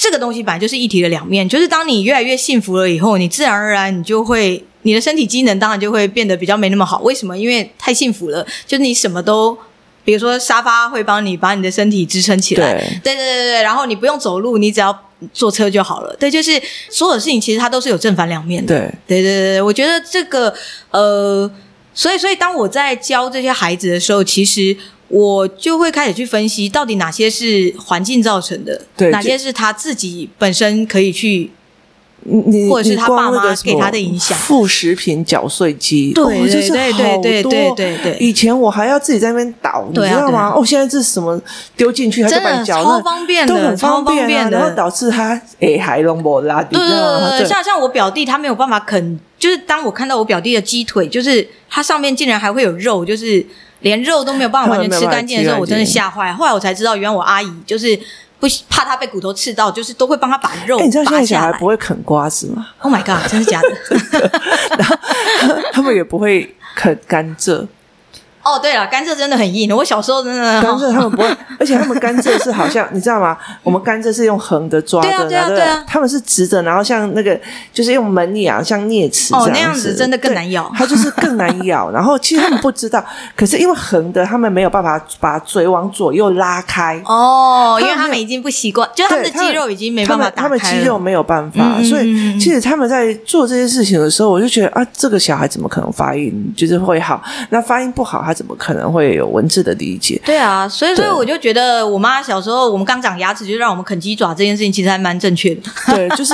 [0.03, 7.01] 这个东西本来就是一体的两面，就是当你越来越幸福了以后，你自然而然你就会，你的身体机能当然就会变得比较没那么好。
[7.03, 7.37] 为什么？
[7.37, 9.55] 因为太幸福了，就是你什么都，
[10.03, 14.99] 比如说沙发会帮你把你的身体支撑起来，对对对对对，然后你不用走路，你只要
[15.35, 16.17] 坐车就好了。
[16.19, 16.59] 对，就是
[16.89, 18.75] 所有的事情其实它都是有正反两面的。
[19.07, 20.55] 对对对对，我觉得这个
[20.93, 21.51] 呃，
[21.93, 24.75] 所以所以当我在教这些孩子的时候，其实。
[25.11, 31.51] 我就会开始去分析，到底哪些是环境造成的，哪些是他自己本身可以去，
[32.23, 34.39] 你或者是他爸妈给他的影响。
[34.39, 38.17] 副食品搅碎机，对对对对对对对对。
[38.21, 40.53] 以前我还要自己在那边倒，你知道吗？
[40.55, 41.43] 哦，现在这是什么
[41.77, 44.59] 丢进去，他就把你搅，超方便的，都很方便的。
[44.59, 53.45] 然后导致他诶还拢不拉，对对对，像像我表弟，他没有办法啃，就是当我看到我表弟的鸡腿，就是它上面竟然还会有肉，就是。
[53.81, 56.33] 连肉都没有办法 完全吃干净的时候，我真的吓坏。
[56.33, 57.99] 后来我才知道，原来我阿姨就是
[58.39, 60.85] 不怕她被骨头刺到，就是都会帮她把肉拔下来。
[60.87, 64.31] 你知道现在小孩不会啃瓜子吗？Oh my god，真的假的？
[64.79, 67.67] 然后他们也不会啃甘蔗。
[68.43, 69.75] 哦，对了，甘蔗真的很硬。
[69.75, 71.29] 我小时候真的甘蔗他们不会，
[71.61, 73.37] 而且他们甘蔗是好像你知道吗？
[73.63, 77.39] 我们甘蔗是用横的抓的，对啊对啊对啊，他们是直的，然后像那个
[77.73, 81.91] 就是用门牙像啮齿这样子，那样子真的更难咬，它就是更难咬。
[81.91, 83.05] 然后其实他们不知道，
[83.37, 87.01] 可是因为横的，他们没有办法把嘴往左右拉开。
[87.05, 97.23] 哦，因为他们已经不习惯，就他们的肌肉已经没办法打开，他们肌肉没有办法，所以其实他们在做这些事情的时候，我就觉得啊，这个小孩怎么可能发音就是会好？
[97.51, 99.11] 那发音不好，他怎么可能会？
[99.11, 105.63] 有文字的理解，对啊，所以所以我就觉得，我妈小时候我们刚长牙齿，就让我们啃鸡爪这件事情，其实还蛮正确的。
[105.89, 106.33] 对， 就是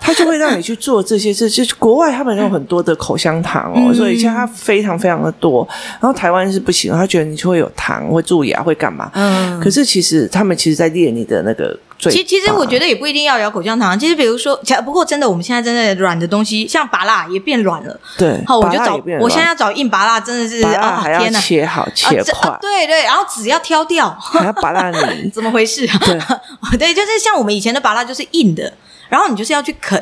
[0.00, 1.48] 他就会让你去做这些事。
[1.50, 5.66] 就是国外他们有很多的口香糖哦，嗯、所以现在它非常非常的多。
[6.00, 9.08] 然后台湾是不行，他觉得你就会有糖，会蛀牙，会干嘛？
[9.14, 9.60] 嗯。
[9.60, 11.78] 可是其实他们其实在练你的那个。
[11.98, 13.98] 其实其实我觉得也不一定要咬口香糖。
[13.98, 17.98] 其实比如说，不过真的，我们现在真的软的东西，像拔辣也变软了。
[18.18, 22.56] 对，好，我就找，我现在要找硬拔辣，真的是啊，天哪，切好切块。
[22.60, 25.86] 对对，然后籽要挑掉，还要拔蜡 泥，怎么回事？
[25.86, 26.18] 对，
[26.78, 28.72] 对，就是像我们以前的拔辣就是硬的。
[29.08, 29.98] 然后你就是要去啃，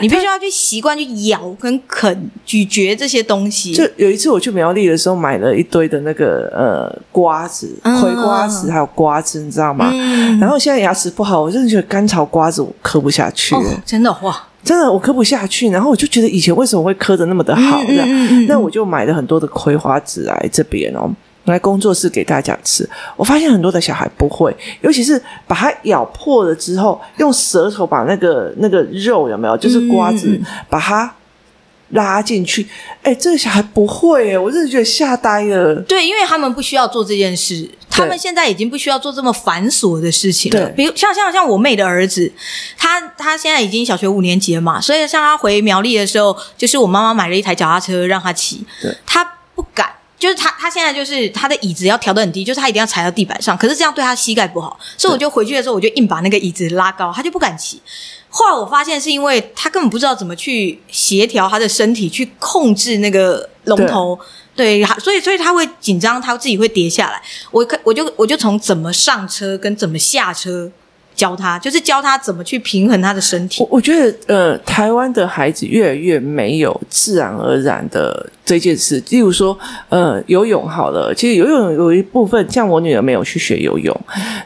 [0.00, 3.74] 你必须要去习惯去咬跟啃、咀嚼这些东西。
[3.74, 9.90] 就有一次我去苗栗的时候，买了一堆的那个呃瓜子、葵瓜子，还有瓜子，你知道吗？
[9.92, 13.54] 嗯、然后现在牙齿不好，我真的觉得干炒瓜子我嗑不下去。
[13.54, 15.68] 哦、真的哇，真的我嗑不下去。
[15.70, 17.82] 然后我就觉得以前为什么会嗑的那么的好？
[17.82, 21.10] 嗯嗯嗯嗯、那我就买了很多的葵花籽来这边哦。
[21.44, 31.14] 来工作室给大家吃，我发现很多的小孩不会，尤其是把它咬破了之后，用舌头把那个那个肉有没有，就是瓜子，嗯、把它
[31.90, 32.66] 拉进去。
[33.02, 35.74] 哎，这个小孩不会哎，我真的觉得吓呆了。
[35.82, 40.66] 对，因为他们不需要做这件事，他们现在已经不需要做这么繁琐的事情了。
[40.70, 42.32] 比如像像像我妹的儿子，
[42.78, 48.64] 他他现在已经小学五年级了嘛，所以像他回苗栗的时候，就是我妈妈买了一台脚踏车让他骑，
[49.04, 49.22] 他
[49.54, 49.90] 不敢。
[50.24, 53.54] 就是他，他现在就是他的椅子要调得很低，就是他一定要踩到地板上。
[53.58, 57.78] 可是这样对他膝盖不好，所以我就回去的时候，我就硬把那个椅子拉高，他就不敢骑。
[58.30, 64.18] 后来我发现是因为他根本不知道怎么去协调他的身体去控制那个龙头，
[64.56, 67.20] 对，对，所以所以他会紧张，他自己会跌下来。
[67.50, 70.72] 我我就我就从怎么上车跟怎么下车。
[71.16, 73.62] 教他，就是教他怎么去平衡他的身体。
[73.62, 79.00] 我我觉得，呃，台湾的孩子越来越没有自然而然的这件事。
[79.10, 79.56] 例如说，
[79.88, 83.96] 呃，游泳好了，其实游泳有一部分，像我女儿没有去学游泳，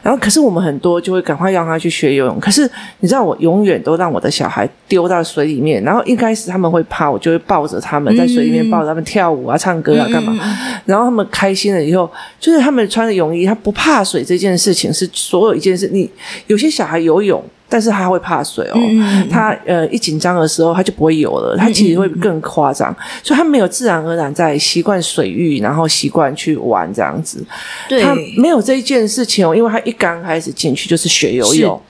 [0.03, 2.39] 然后可是我们很多就会赶快让她去学游泳。
[2.39, 2.69] 可是
[2.99, 10.37] 你知道，我永远都让我的小孩丢到水里面，然后一开始他们会怕，我就会抱着他们在水里面抱着他们跳舞啊、唱歌啊、干嘛。
[10.85, 12.07] 然后他们开心了以后，
[12.39, 15.89] 就是他们穿着泳衣，他不怕水这件事情是所有一件事。
[15.91, 16.07] 你
[16.45, 16.59] 有。
[16.59, 18.73] 有些小孩游泳，但是他会怕水哦。
[18.75, 21.55] 嗯、他呃一紧张的时候，他就不会游了。
[21.55, 27.41] 他其实会更夸张，嗯、所以他没有自然而然在习惯水域，然后习惯去玩这样子。
[27.87, 31.81] 对，他没有这一件事情哦，因为他一刚开始进去就是学游泳，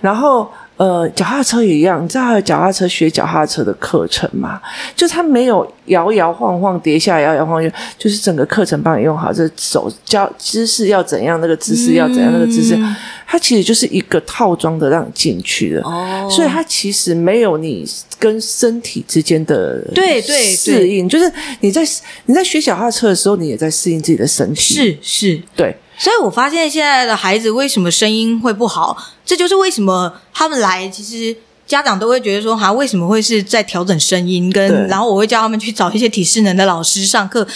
[0.00, 0.48] 然后。
[0.82, 4.60] 呃，脚踏车也一样，你知道还有脚踏车学脚踏车的课程吗？
[4.96, 12.76] 就他没有摇摇晃晃跌下，摇摇晃晃，就是整个课程帮你用好，这手教姿势要怎样，那个姿势要怎样，那个姿势，
[13.28, 15.80] 它其实就是一个套装的让你进去的。
[15.82, 21.30] 哦，所以它其实没有你跟身体之间的对对适应，就是
[21.60, 21.86] 你在
[22.26, 25.76] 你在学脚踏车的时候，你也在适应自己的身体，是是，对。
[26.02, 37.46] 所以我发现现在的孩子为什么声音会不好，这就是为什么他们来，其实家长都会觉得说，哈，为什么会是在调整声音，跟然后我会叫他们去找一些体适能的老师上课，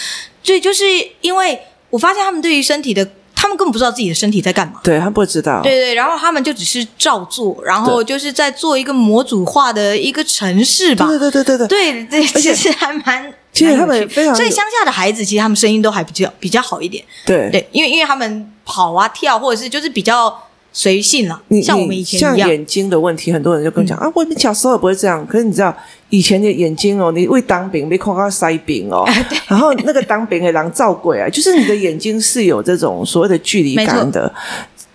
[0.45, 0.85] 所以就是
[1.23, 1.59] 因为
[1.91, 3.09] 我发现他们对于身体的。
[3.39, 12.05] 他们根本不知道自己的身体在干嘛，对，他不知道，对对，然后他们就只是照做，然后就是在做一个模组化的一个城市吧，对对对对对对。
[12.07, 20.43] 对，其实还蛮，其实他们非常，所以乡下的孩子其实他们声音都还比较比较好一点，对对，因为因为他们跑啊跳，或者是就是比较
[20.73, 25.75] 随性了，像我们以前一样，像眼睛的问题，很多人就跟我讲啊，我们小时候也不会这样，可是你知道。
[26.09, 29.05] 以前的眼睛哦，你为当兵没看到塞饼哦，
[29.49, 34.33] 然后那个当兵的人造鬼啊，就是你的眼睛是有这种所谓的距离感的。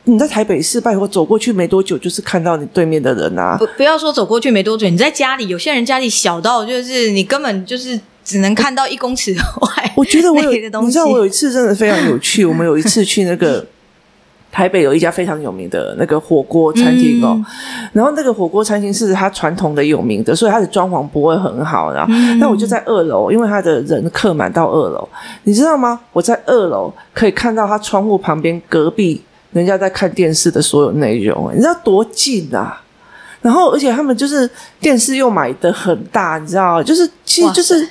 [0.06, 3.58] 你在台北市拜托走过去没多久，就是看到你对面的人啊。
[3.60, 8.00] 不不要说走过去没多久，你在家里，有些人家里小到就是你根本就是
[8.32, 9.92] 只能看到一公尺外。
[9.96, 13.66] 我觉得我有，你知道我有一次真的非常有趣， 我们有一次去那个。
[14.54, 17.46] 台北有一家非常有名的那个火锅餐厅哦，嗯、
[17.94, 21.94] 然后那个火锅餐厅是它传统的有名的，所以它的装潢不会很好。
[21.94, 25.08] 然后，那、嗯、我就在二楼，因为它的人客满到二楼，
[25.46, 25.98] 你知道吗？
[26.12, 29.22] 我在二楼可以看到他窗户旁边隔壁
[29.54, 32.84] 人家在看电视的所有内容，你知道多近啊？
[33.42, 34.50] 然后，而且他们就是
[34.82, 37.88] 电视又买的很大，你知道，就是其实就是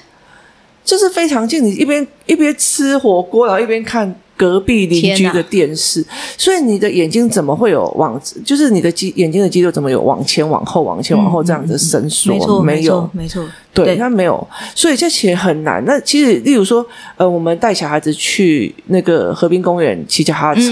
[0.91, 4.13] 就是非常近，你一边一边吃火锅，然后一边看。
[4.41, 6.03] 隔壁邻居的电视，
[6.39, 8.19] 所以你的眼睛怎么会有往？
[8.43, 12.33] 就是你的肌眼睛的肌肉怎么有往前往后往前往后这样子伸缩？
[12.33, 15.85] 没错，没有，没错，对，它没有，所以这其实很难。
[15.85, 16.85] 那其实，例如说，
[17.19, 20.63] 呃，我们带小孩子去那个河滨公园骑脚踏车，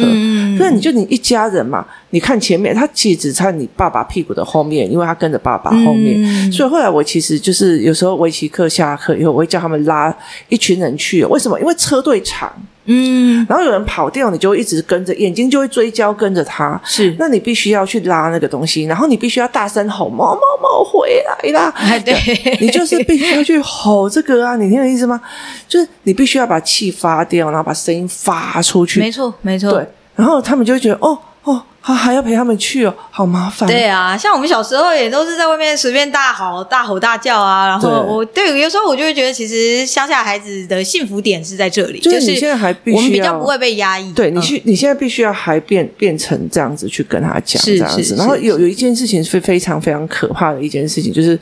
[0.58, 6.50] 那你就你一家人嘛，你看前面，他其实只在你爸爸屁股的后面，因为他跟着爸爸后面。
[6.50, 10.16] 所以后来我其实就是有时候围棋课下课以后，我会叫他们拉
[10.48, 11.22] 一群人去。
[11.26, 11.60] 为什么？
[11.60, 12.50] 因为车队长。
[12.89, 16.80] 嗯，然后有人跑掉，你就一直跟着，眼睛就会追焦跟着他。
[16.84, 22.14] 是，那你必须要去拉那个东西，然后你必须要大声吼“猫猫猫回来啦”，哎，对，
[22.61, 25.20] 你就是必须要去吼这个啊，你听我意思吗？
[25.68, 28.99] 就是你必须要把气发掉，然后把声音发出去。
[28.99, 29.70] 没错，没错。
[29.72, 29.86] 对，
[30.16, 31.18] 然后他们就会觉得哦。
[31.45, 31.62] 哦，
[31.95, 33.68] 还还要陪他们去哦，好麻烦。
[33.68, 37.66] 对啊，像我们小时候也都是在外面随便大吼、大吼大叫啊。
[37.68, 44.12] 然后我对有时候我就会觉得，其实乡下孩子的幸福点是在这里，就是你现在还必须，我们比较不会被压抑。
[44.12, 48.14] 对，你去，你现在必须要还变变成这样子去跟他讲这样子。
[48.16, 51.39] 然后有有一件事情是非常非常可怕的一件事情，就是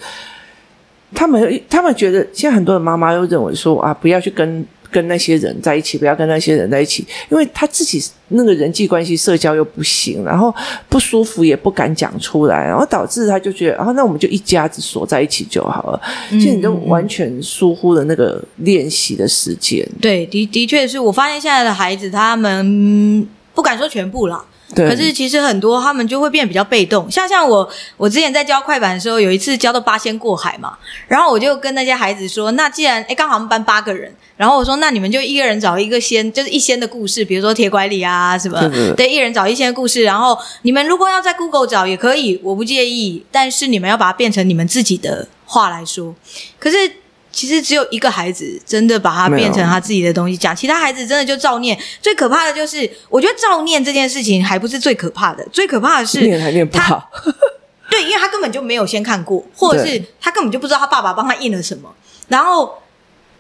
[1.15, 4.67] 他们他们觉得现在很多的妈妈又认为说啊，不要去跟。
[4.91, 10.55] 跟那些人在一起，不要跟那些人在一起，因为他自己那个人际关系、社交又不行，然后
[10.89, 16.01] 不舒服也不敢讲出来，然后导致他就觉得，啊，那我们就一家子锁在一起就好了。
[16.31, 19.87] 其实你就完全疏忽了那个练习的时间。
[20.01, 24.45] 对，的的确是我发现现在的孩子，他们不敢说全部啦，
[24.75, 24.89] 对。
[24.89, 27.11] 可是其实很多他们就会变得比较被动。
[27.11, 30.77] 像像我，我之前在教快板的时候，有一次教到八仙过海嘛，
[31.09, 38.61] 然后我就跟那些孩子说，那既然诶刚好我们班八个人，然后我说那你们就一个人找一个仙，就是一仙的故事，比如说铁拐李啊什么，
[38.97, 46.15] 对，一人找一仙的故事，然后你们如果要在 Google 找也可以，我不介意，但是你们要把它变成你们自己的话来说。
[46.59, 46.77] 可是。
[47.37, 51.79] 其实只有一个孩子真的把它变成他自己的东西讲，其他孩子真的就照念。
[52.01, 57.11] 最可怕的就是，我觉得照念这件事情还不是最可怕的，最可怕的是念还念不好。
[57.91, 61.95] 对，因为他根本就没有先看过，或者是他根本就不知道他爸爸帮他印了什么。
[62.29, 62.79] 然后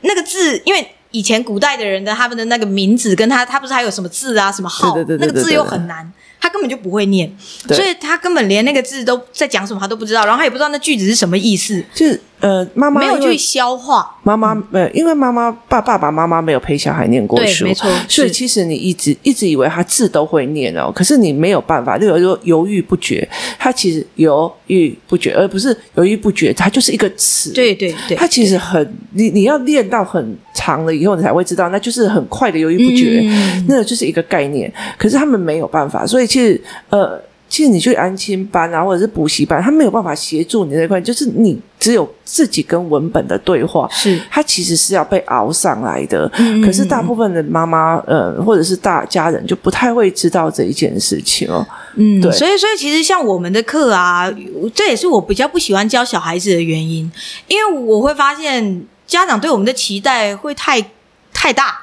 [0.03, 6.13] 那个字，因为以前古代的人的他们的那个名字跟他，他不是还有什么字啊，什么号，那个字又很难。
[6.39, 7.35] 他根本就不会念，
[7.69, 11.83] 所以他根本连那个字都在讲什么他都不知道，然后他也不知道那句子是什么意思。
[11.93, 14.15] 就是呃，妈妈没有去消化。
[14.23, 17.91] 妈妈呃，因为妈妈爸爸爸妈妈没有陪小孩念过书，没错。
[18.09, 23.27] 所以其实你一直一直以为他字都会念哦，可是你没有办法，就有时候犹豫不决。
[23.59, 27.53] 他其实犹豫不决，而不是犹豫不决，他就是一个词。
[27.53, 34.71] 对对对，他其实很你你要练到很长了以后，你才会知道，那就是很快的犹豫不决，嗯、那就是一个概念。
[34.99, 36.27] 可是他们没有办法，所以。
[36.27, 36.61] 其实，
[36.91, 46.31] 呃，其实你去安亲班啊，或者是补习班，他没有办法协助你那块，就是你只有自己跟文本的对话，是他其实是要被熬上来的。
[46.39, 51.65] 嗯，可是大部分的妈妈，呃，或者是大家人就不太会知道这一件事情哦。
[51.95, 54.31] 嗯，对，所以，所以其实像我们的课啊，
[54.75, 57.11] 这也是我比较不喜欢教小孩子的原因，
[57.47, 60.85] 因为我会发现家长对我们的期待会太
[61.33, 61.79] 太大，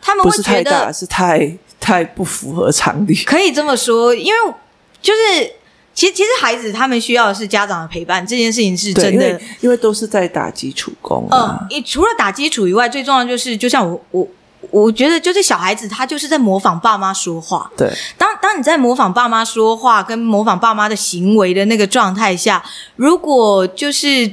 [0.00, 1.58] 他们会觉得，不是太大，是太。
[1.82, 4.54] 太不符合常理，可以这么说，因为
[5.02, 5.52] 就是
[5.92, 10.90] 其实其实孩子他们需要的是家长的陪伴，这件事情是真的，因为，因为都是在打基础。
[11.30, 14.28] 嗯，你除了打基础以外，最重要的就是，就像我我
[14.70, 17.70] 我觉得，就是小孩子他就是在模仿爸妈说话。
[17.76, 22.64] 对，当当你在模仿爸妈说话，跟模仿爸妈的行为的那个状态下，
[22.96, 24.32] 如果就是，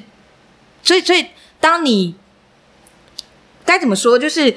[0.82, 1.26] 所以所以
[1.60, 2.16] 当你
[3.66, 4.56] 该怎么说，就是。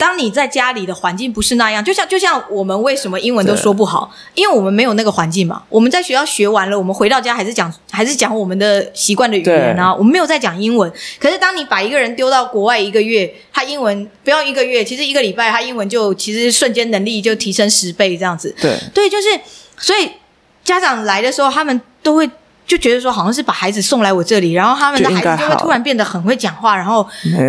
[0.00, 5.62] 当你在家里的环境不是那样，就像就像我们为什么英文都说不好，因为我们没有那个环境嘛。
[5.68, 10.90] 我们在学校学完了，我们回到家还是讲还是讲我们的习惯的语言啊，我们没有在讲英文。
[11.18, 18.56] 可是当你把一个人丢到国外一个月，他英文不要一个月，其实一个礼拜他英文就其实瞬间能力就提升十倍这样子。
[18.58, 19.28] 对对，就是
[19.76, 20.10] 所以
[20.64, 22.26] 家长来的时候，他们都会
[22.70, 27.02] 就觉得说，好像是把孩子送来我这里，然后他们的孩子就会突然变得很会讲话，然后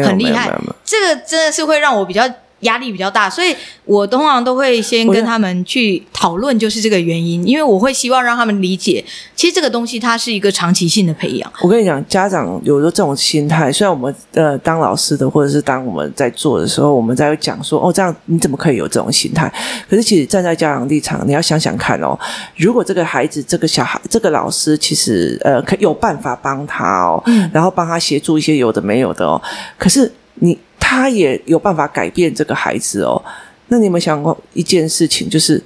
[0.03, 0.49] 很厉害。
[0.83, 2.27] 这个真的是会让我比较。
[2.61, 3.55] 压力比较大，所以
[3.85, 7.47] 我通常都会先跟他们去讨论，就是这个原因。
[7.47, 9.03] 因为我会希望让他们理解，
[9.35, 11.53] 其实这个东西它是一个长期性的培养。
[11.61, 19.51] 我跟你讲，家长有了这种心态，虽然我们呃当老师的，或者是当我们在做的时候，我们在讲说哦，这样你怎么可以有这种心态？
[19.89, 22.17] 可是其实站在家长立场，你要想想看哦，
[22.55, 29.41] 如果这个孩子、这个小孩、这个老师，其实呃可有办法帮他哦，嗯，然后帮他协助一些有的没有的哦，
[29.77, 30.57] 可是你。
[30.91, 33.23] 他也有办法改变这个孩子哦。
[33.69, 35.29] 那你有没有想过一件事情？
[35.29, 35.63] 就是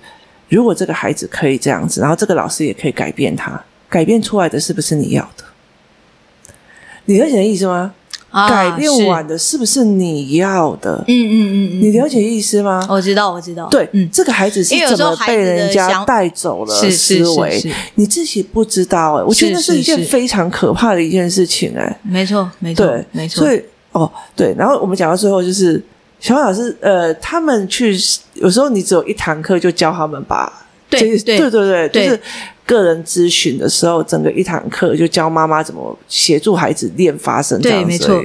[0.49, 3.59] 如果这个孩子可以这样子，然后这个老师也可以改变他，
[3.89, 5.43] 改变出来的是不是你要的？
[7.05, 7.95] 你了解的意思吗？
[8.29, 11.03] 啊，改变完的是不是你要的？
[11.07, 12.85] 嗯嗯嗯嗯，你了解意思吗？
[12.87, 13.67] 我知道，我知道。
[13.71, 17.59] 对，嗯，这个孩子是怎么被人家带走了思维？
[17.95, 21.99] 你自己不知道哎，我觉得是一件非常可怕的一件事情哎。
[22.03, 23.43] 没错，没错，对，没错。
[23.43, 23.63] 所以。
[23.95, 25.81] 哦，对，然后我们讲到最后，就是
[26.19, 27.97] 小老师，呃，他们去
[28.33, 32.21] 有时候你只有一堂课就教他们吧，对对对对对，对，就是
[32.65, 38.23] 个人咨询的时候，整个一堂课就教妈妈怎么协助孩子练发声，这样子，没错，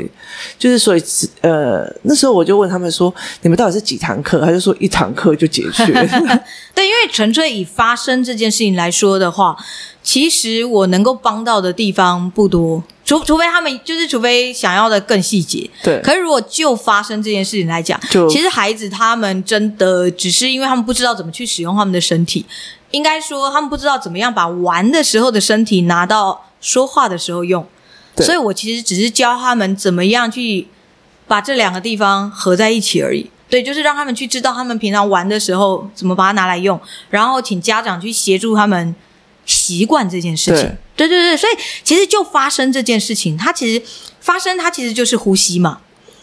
[0.58, 1.02] 就是所以，
[1.42, 3.12] 呃，那时候我就问他们说，
[3.42, 4.40] 你们到底是几堂课？
[4.40, 5.84] 他就说一堂课就解决。
[6.74, 9.56] 对，因为纯粹以发声这件事情来说的话，
[10.02, 12.82] 其实我能够帮到的地方不多。
[13.04, 15.68] 除除非他们就是，除非想要的更细节。
[15.82, 16.00] 对。
[16.00, 22.46] 可是如果就发声这件事情来讲，其实孩子他们真的只是因为他们不知道怎么去使用他们的身体，
[22.90, 27.66] 应该说他们不知道怎么样把玩的时候的身体拿到说话的时候用。
[28.18, 30.66] 所以我其实只是教他们怎么样去
[31.26, 33.30] 把这两个地方合在一起而已。
[33.48, 38.94] 对，就是让他们去知道他们平常玩的时候怎么把它拿来用，然后请家长去协助他们。
[39.46, 40.64] 习惯这件事情，
[40.94, 43.82] 对，对对对，所以其实就发生这件事情，它其实
[44.20, 45.80] 发生，它其实就是呼吸嘛。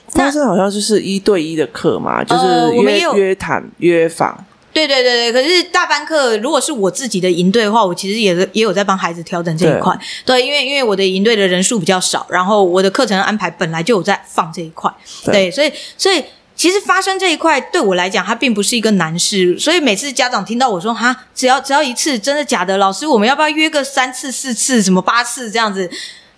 [0.09, 4.45] 发生好像就是一对一的课嘛，就是约、约谈约访。
[4.85, 9.97] 对对对对，可是大班课如果是我自己的营队的话，我其实也也有在帮孩子调整这一块。
[10.23, 14.93] 对，对，因为因为我的营队的人数比较少，然后我的课程安排本来就有在放这一块。
[15.25, 16.23] 对，对，所以所以
[16.55, 22.77] 其实发生这一块对我来讲，它并不是一个难事，所以每次家长听到我说“哈，只要只要一次，真的假的？
[22.77, 25.89] 老师，我们要不要约个三次、四次，什么八次这样子？”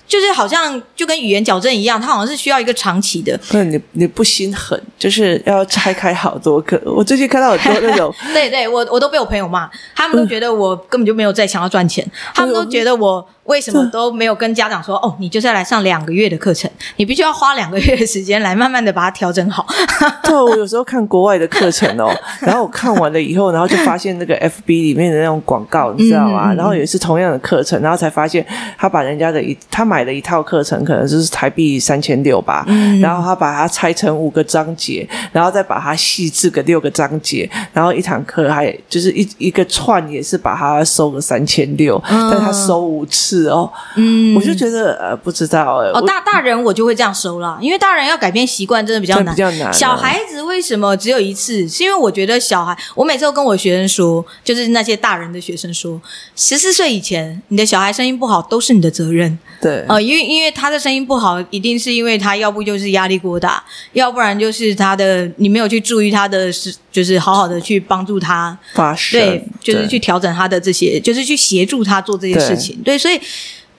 [0.09, 3.39] 就是好像就跟语言矫正一样，它好像是需要一个长期的。
[3.49, 6.81] 不，你你不心狠，就是要拆开好多个。
[6.83, 13.25] 我最近看到很多那种， 对对，我我都被我朋友骂，他们都觉得我根本就没有在想要赚钱，嗯、他们都觉得我。
[13.49, 14.95] 为什么都没有跟家长说？
[14.97, 19.65] 哦，你就是要来上两个月的课程，你必须要花两个月的时间来慢慢的把它调整好。
[20.23, 26.53] 对，我有时候看国外的课程哦， 然后我看完了以后，然后就发现那个 FB 里面的那种广告，你知道吗？
[26.53, 28.45] 嗯、然后也是同样的课程，然后才发现
[28.77, 43.38] 他把人家的一他买了一套课程，可能就是台币三千六吧，嗯、然后他把它拆成五个章节，然后再把它细致个六个章节，然后一堂课还就是一一个串也是把它收个三千六，但他收五次。
[43.47, 45.89] 哦，嗯，我就觉得呃，不知道哎。
[45.93, 49.71] 哦，大大人我就会这样收了，因为大人要改变习惯真的比较难，比较难啊。
[49.71, 51.67] 小孩子为什么只有一次？
[51.69, 56.01] 是因为我觉得小孩，我每次都跟我学生说，就是那些大人的学生说，
[56.35, 59.37] 十四岁以前，你的小孩声音不好都是你的责任。
[59.61, 63.63] 对，呃，因为因为他的声音不好，一定是因为他要不就是压力过大，
[63.93, 72.75] 要不然就是他的你没有去注意他的是，就是好好的去帮助他发声，对，就是去调整他的这些，就是去协助他做这些事情。
[72.83, 73.19] 对，对，所以。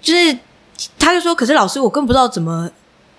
[0.01, 0.39] 就是，
[0.99, 2.71] 他就说：“可是老师，我更不知道怎么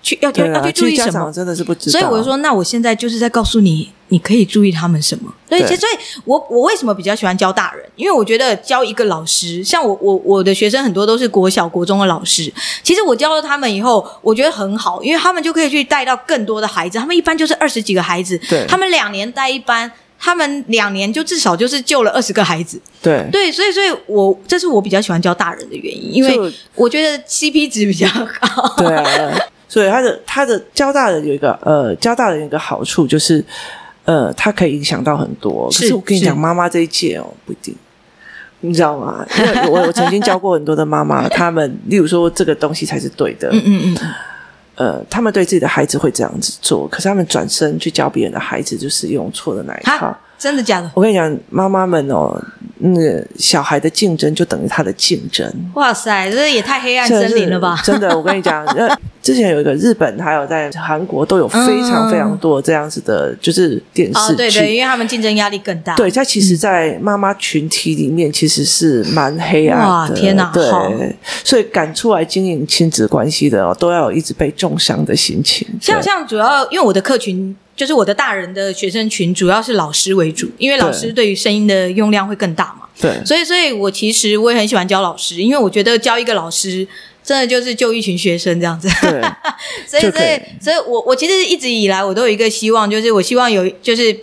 [0.01, 1.99] 去要要、啊、要去注意什么，真的是不知道。
[1.99, 5.31] 所以我就说，那我现在就是在告诉你，你可以注意他们什么。
[5.47, 5.91] 对，所以，所以
[6.25, 7.85] 我我为什么比较喜欢教大人？
[7.95, 12.51] 因为我觉得教一个老师，像我我我的学生很多都是国小国中的老师。
[12.81, 16.97] 其实我教了他们以后，我觉得很好，因为他们就可以去带到更多的孩子。
[16.97, 19.91] 他们一般就是二十几个孩子，对，他们两年带一班。”
[20.23, 28.07] 他们两年就至少就是救了二十个孩子，对对，所以所以我这是我比较喜欢教大人的原因，因为我觉得 CP 值比较
[28.39, 28.75] 高。
[28.77, 29.35] 对啊，
[29.67, 33.43] 所以他的他的教大人有一个呃教大人有一个好处就是
[34.05, 35.67] 呃，他可以影响到很多。
[35.71, 37.75] 可是我跟你讲，妈妈这一届哦不一定，
[38.59, 39.25] 你知道吗？
[39.39, 43.97] 因为我我曾经教过很多的妈妈， 他们例如说这个东西才是对的，嗯嗯嗯。
[44.75, 50.15] 呃，他们对自己的孩子会这样子做，可是他们转身去教别人的孩子，就是用错的那一套。
[50.37, 50.89] 真的假的？
[50.95, 52.35] 我跟你讲，妈妈们哦，
[52.79, 55.47] 那个小孩的竞争就等于他的竞争。
[55.75, 57.79] 哇塞，这也太黑暗森林了吧！
[57.83, 64.19] 真的，我跟你讲，那之前有一个日本，还有在韩国都有非常非常多这样子的，嗯、就是电视剧。
[64.19, 65.95] 哦，对对，因为他们竞争压力更大。
[65.95, 69.87] 对，它其实，在妈妈群体里面，其实是蛮黑暗的。
[69.87, 70.51] 哇，天哪！
[70.53, 75.67] 对，所以敢出来经营亲子关系的哦，都要有一直被重伤的心情。
[75.79, 77.55] 像像主要，因为我的客群。
[77.73, 82.85] 就是我的大人的学生群主要是老师为主，因为老师对于声音的用量会更大嘛。
[82.99, 86.87] 对，所以，所以我其实我也很喜欢教老师，因为我觉得教一个老师
[87.23, 88.87] 真的就是救一群学生这样子。
[89.01, 89.21] 对，
[89.87, 94.17] 所以，所以，所以我我其实一直以来我都有一个希望，就是我希望有，就是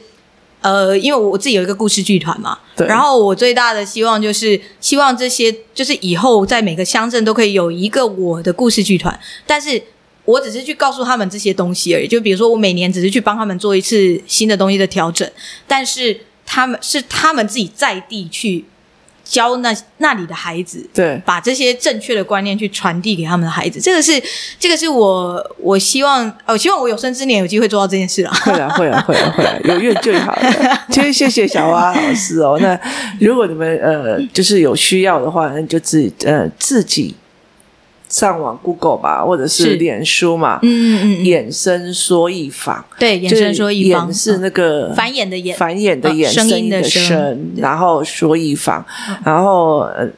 [0.60, 2.58] 呃，因为我自己有一个故事剧团嘛。
[2.76, 2.86] 对。
[2.86, 9.82] 然后我最大的希望就是希望这些，就是以后在每个乡镇都可以有一个我的故事剧团，但是。
[10.28, 15.26] 我只是去告诉他们这些东西而已，就比如说我每年只是去帮他们做一次新的东西的调整，
[15.66, 18.66] 但是他们是他们自己在地去
[19.28, 24.20] 教那那里的孩子，对，把这些正确的观念去传递给他们的孩子，这个是
[24.58, 28.34] 这个是我我希望，我希望我有生之年有机会做到这件事啊！
[28.42, 30.52] 会啊会啊会啊会啊，有愿就好了。
[30.90, 32.80] 其实谢谢小蛙老师哦，那
[33.20, 37.14] 如果你们呃就是有需要的话，那你就自己呃自己。
[38.08, 48.84] 上网 Google 吧，或者是脸书嘛，嗯嗯嗯，衍生说艺坊，对，衍生说艺坊是那个繁衍的衍，繁衍的衍，声音的声，然后说艺坊，
[49.24, 50.08] 然后呃。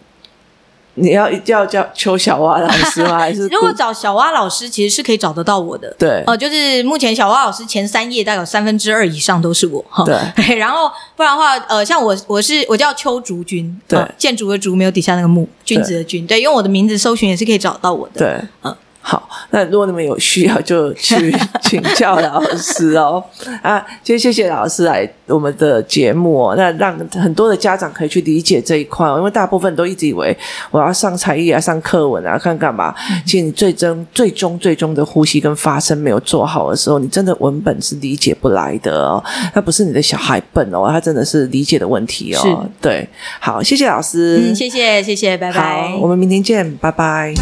[1.00, 3.18] 你要一定要叫邱小蛙老师吗？
[3.18, 5.94] 还是 如果找小蛙老师，其实是可以找得到我的。
[5.98, 10.04] 对，呃，就是目前小蛙老师前三页大概有三分之二以上都是我哈。
[10.04, 10.16] 对，
[10.56, 18.18] 然后不然的话，呃，像我我是我叫邱竹君，对，建筑的竹没有底下那个木，君子的君，对，用我的名字搜寻也是可以找到我的。
[18.18, 18.76] 对，嗯。
[19.02, 23.22] 好，那如果你们有需要，就去请教老师哦。
[23.62, 30.36] 啊，今天谢谢老师来我们的节目哦，那让很多的家长可以去理解这一块哦，因为大部分都一直以为
[30.70, 32.94] 我要上才艺啊、上课文啊、看干嘛。
[33.24, 39.24] 其实你最终、最终、最终的呼吸跟发声没有做好的时候，你真的文本是理解不来的哦。
[39.54, 42.40] 那不是你的小孩笨哦，他真的是理解的问题哦。
[42.42, 43.08] 是对，
[43.40, 45.88] 好，谢谢老师，嗯，谢谢，谢谢，拜拜。
[45.88, 47.34] 好，我们明天见，拜拜。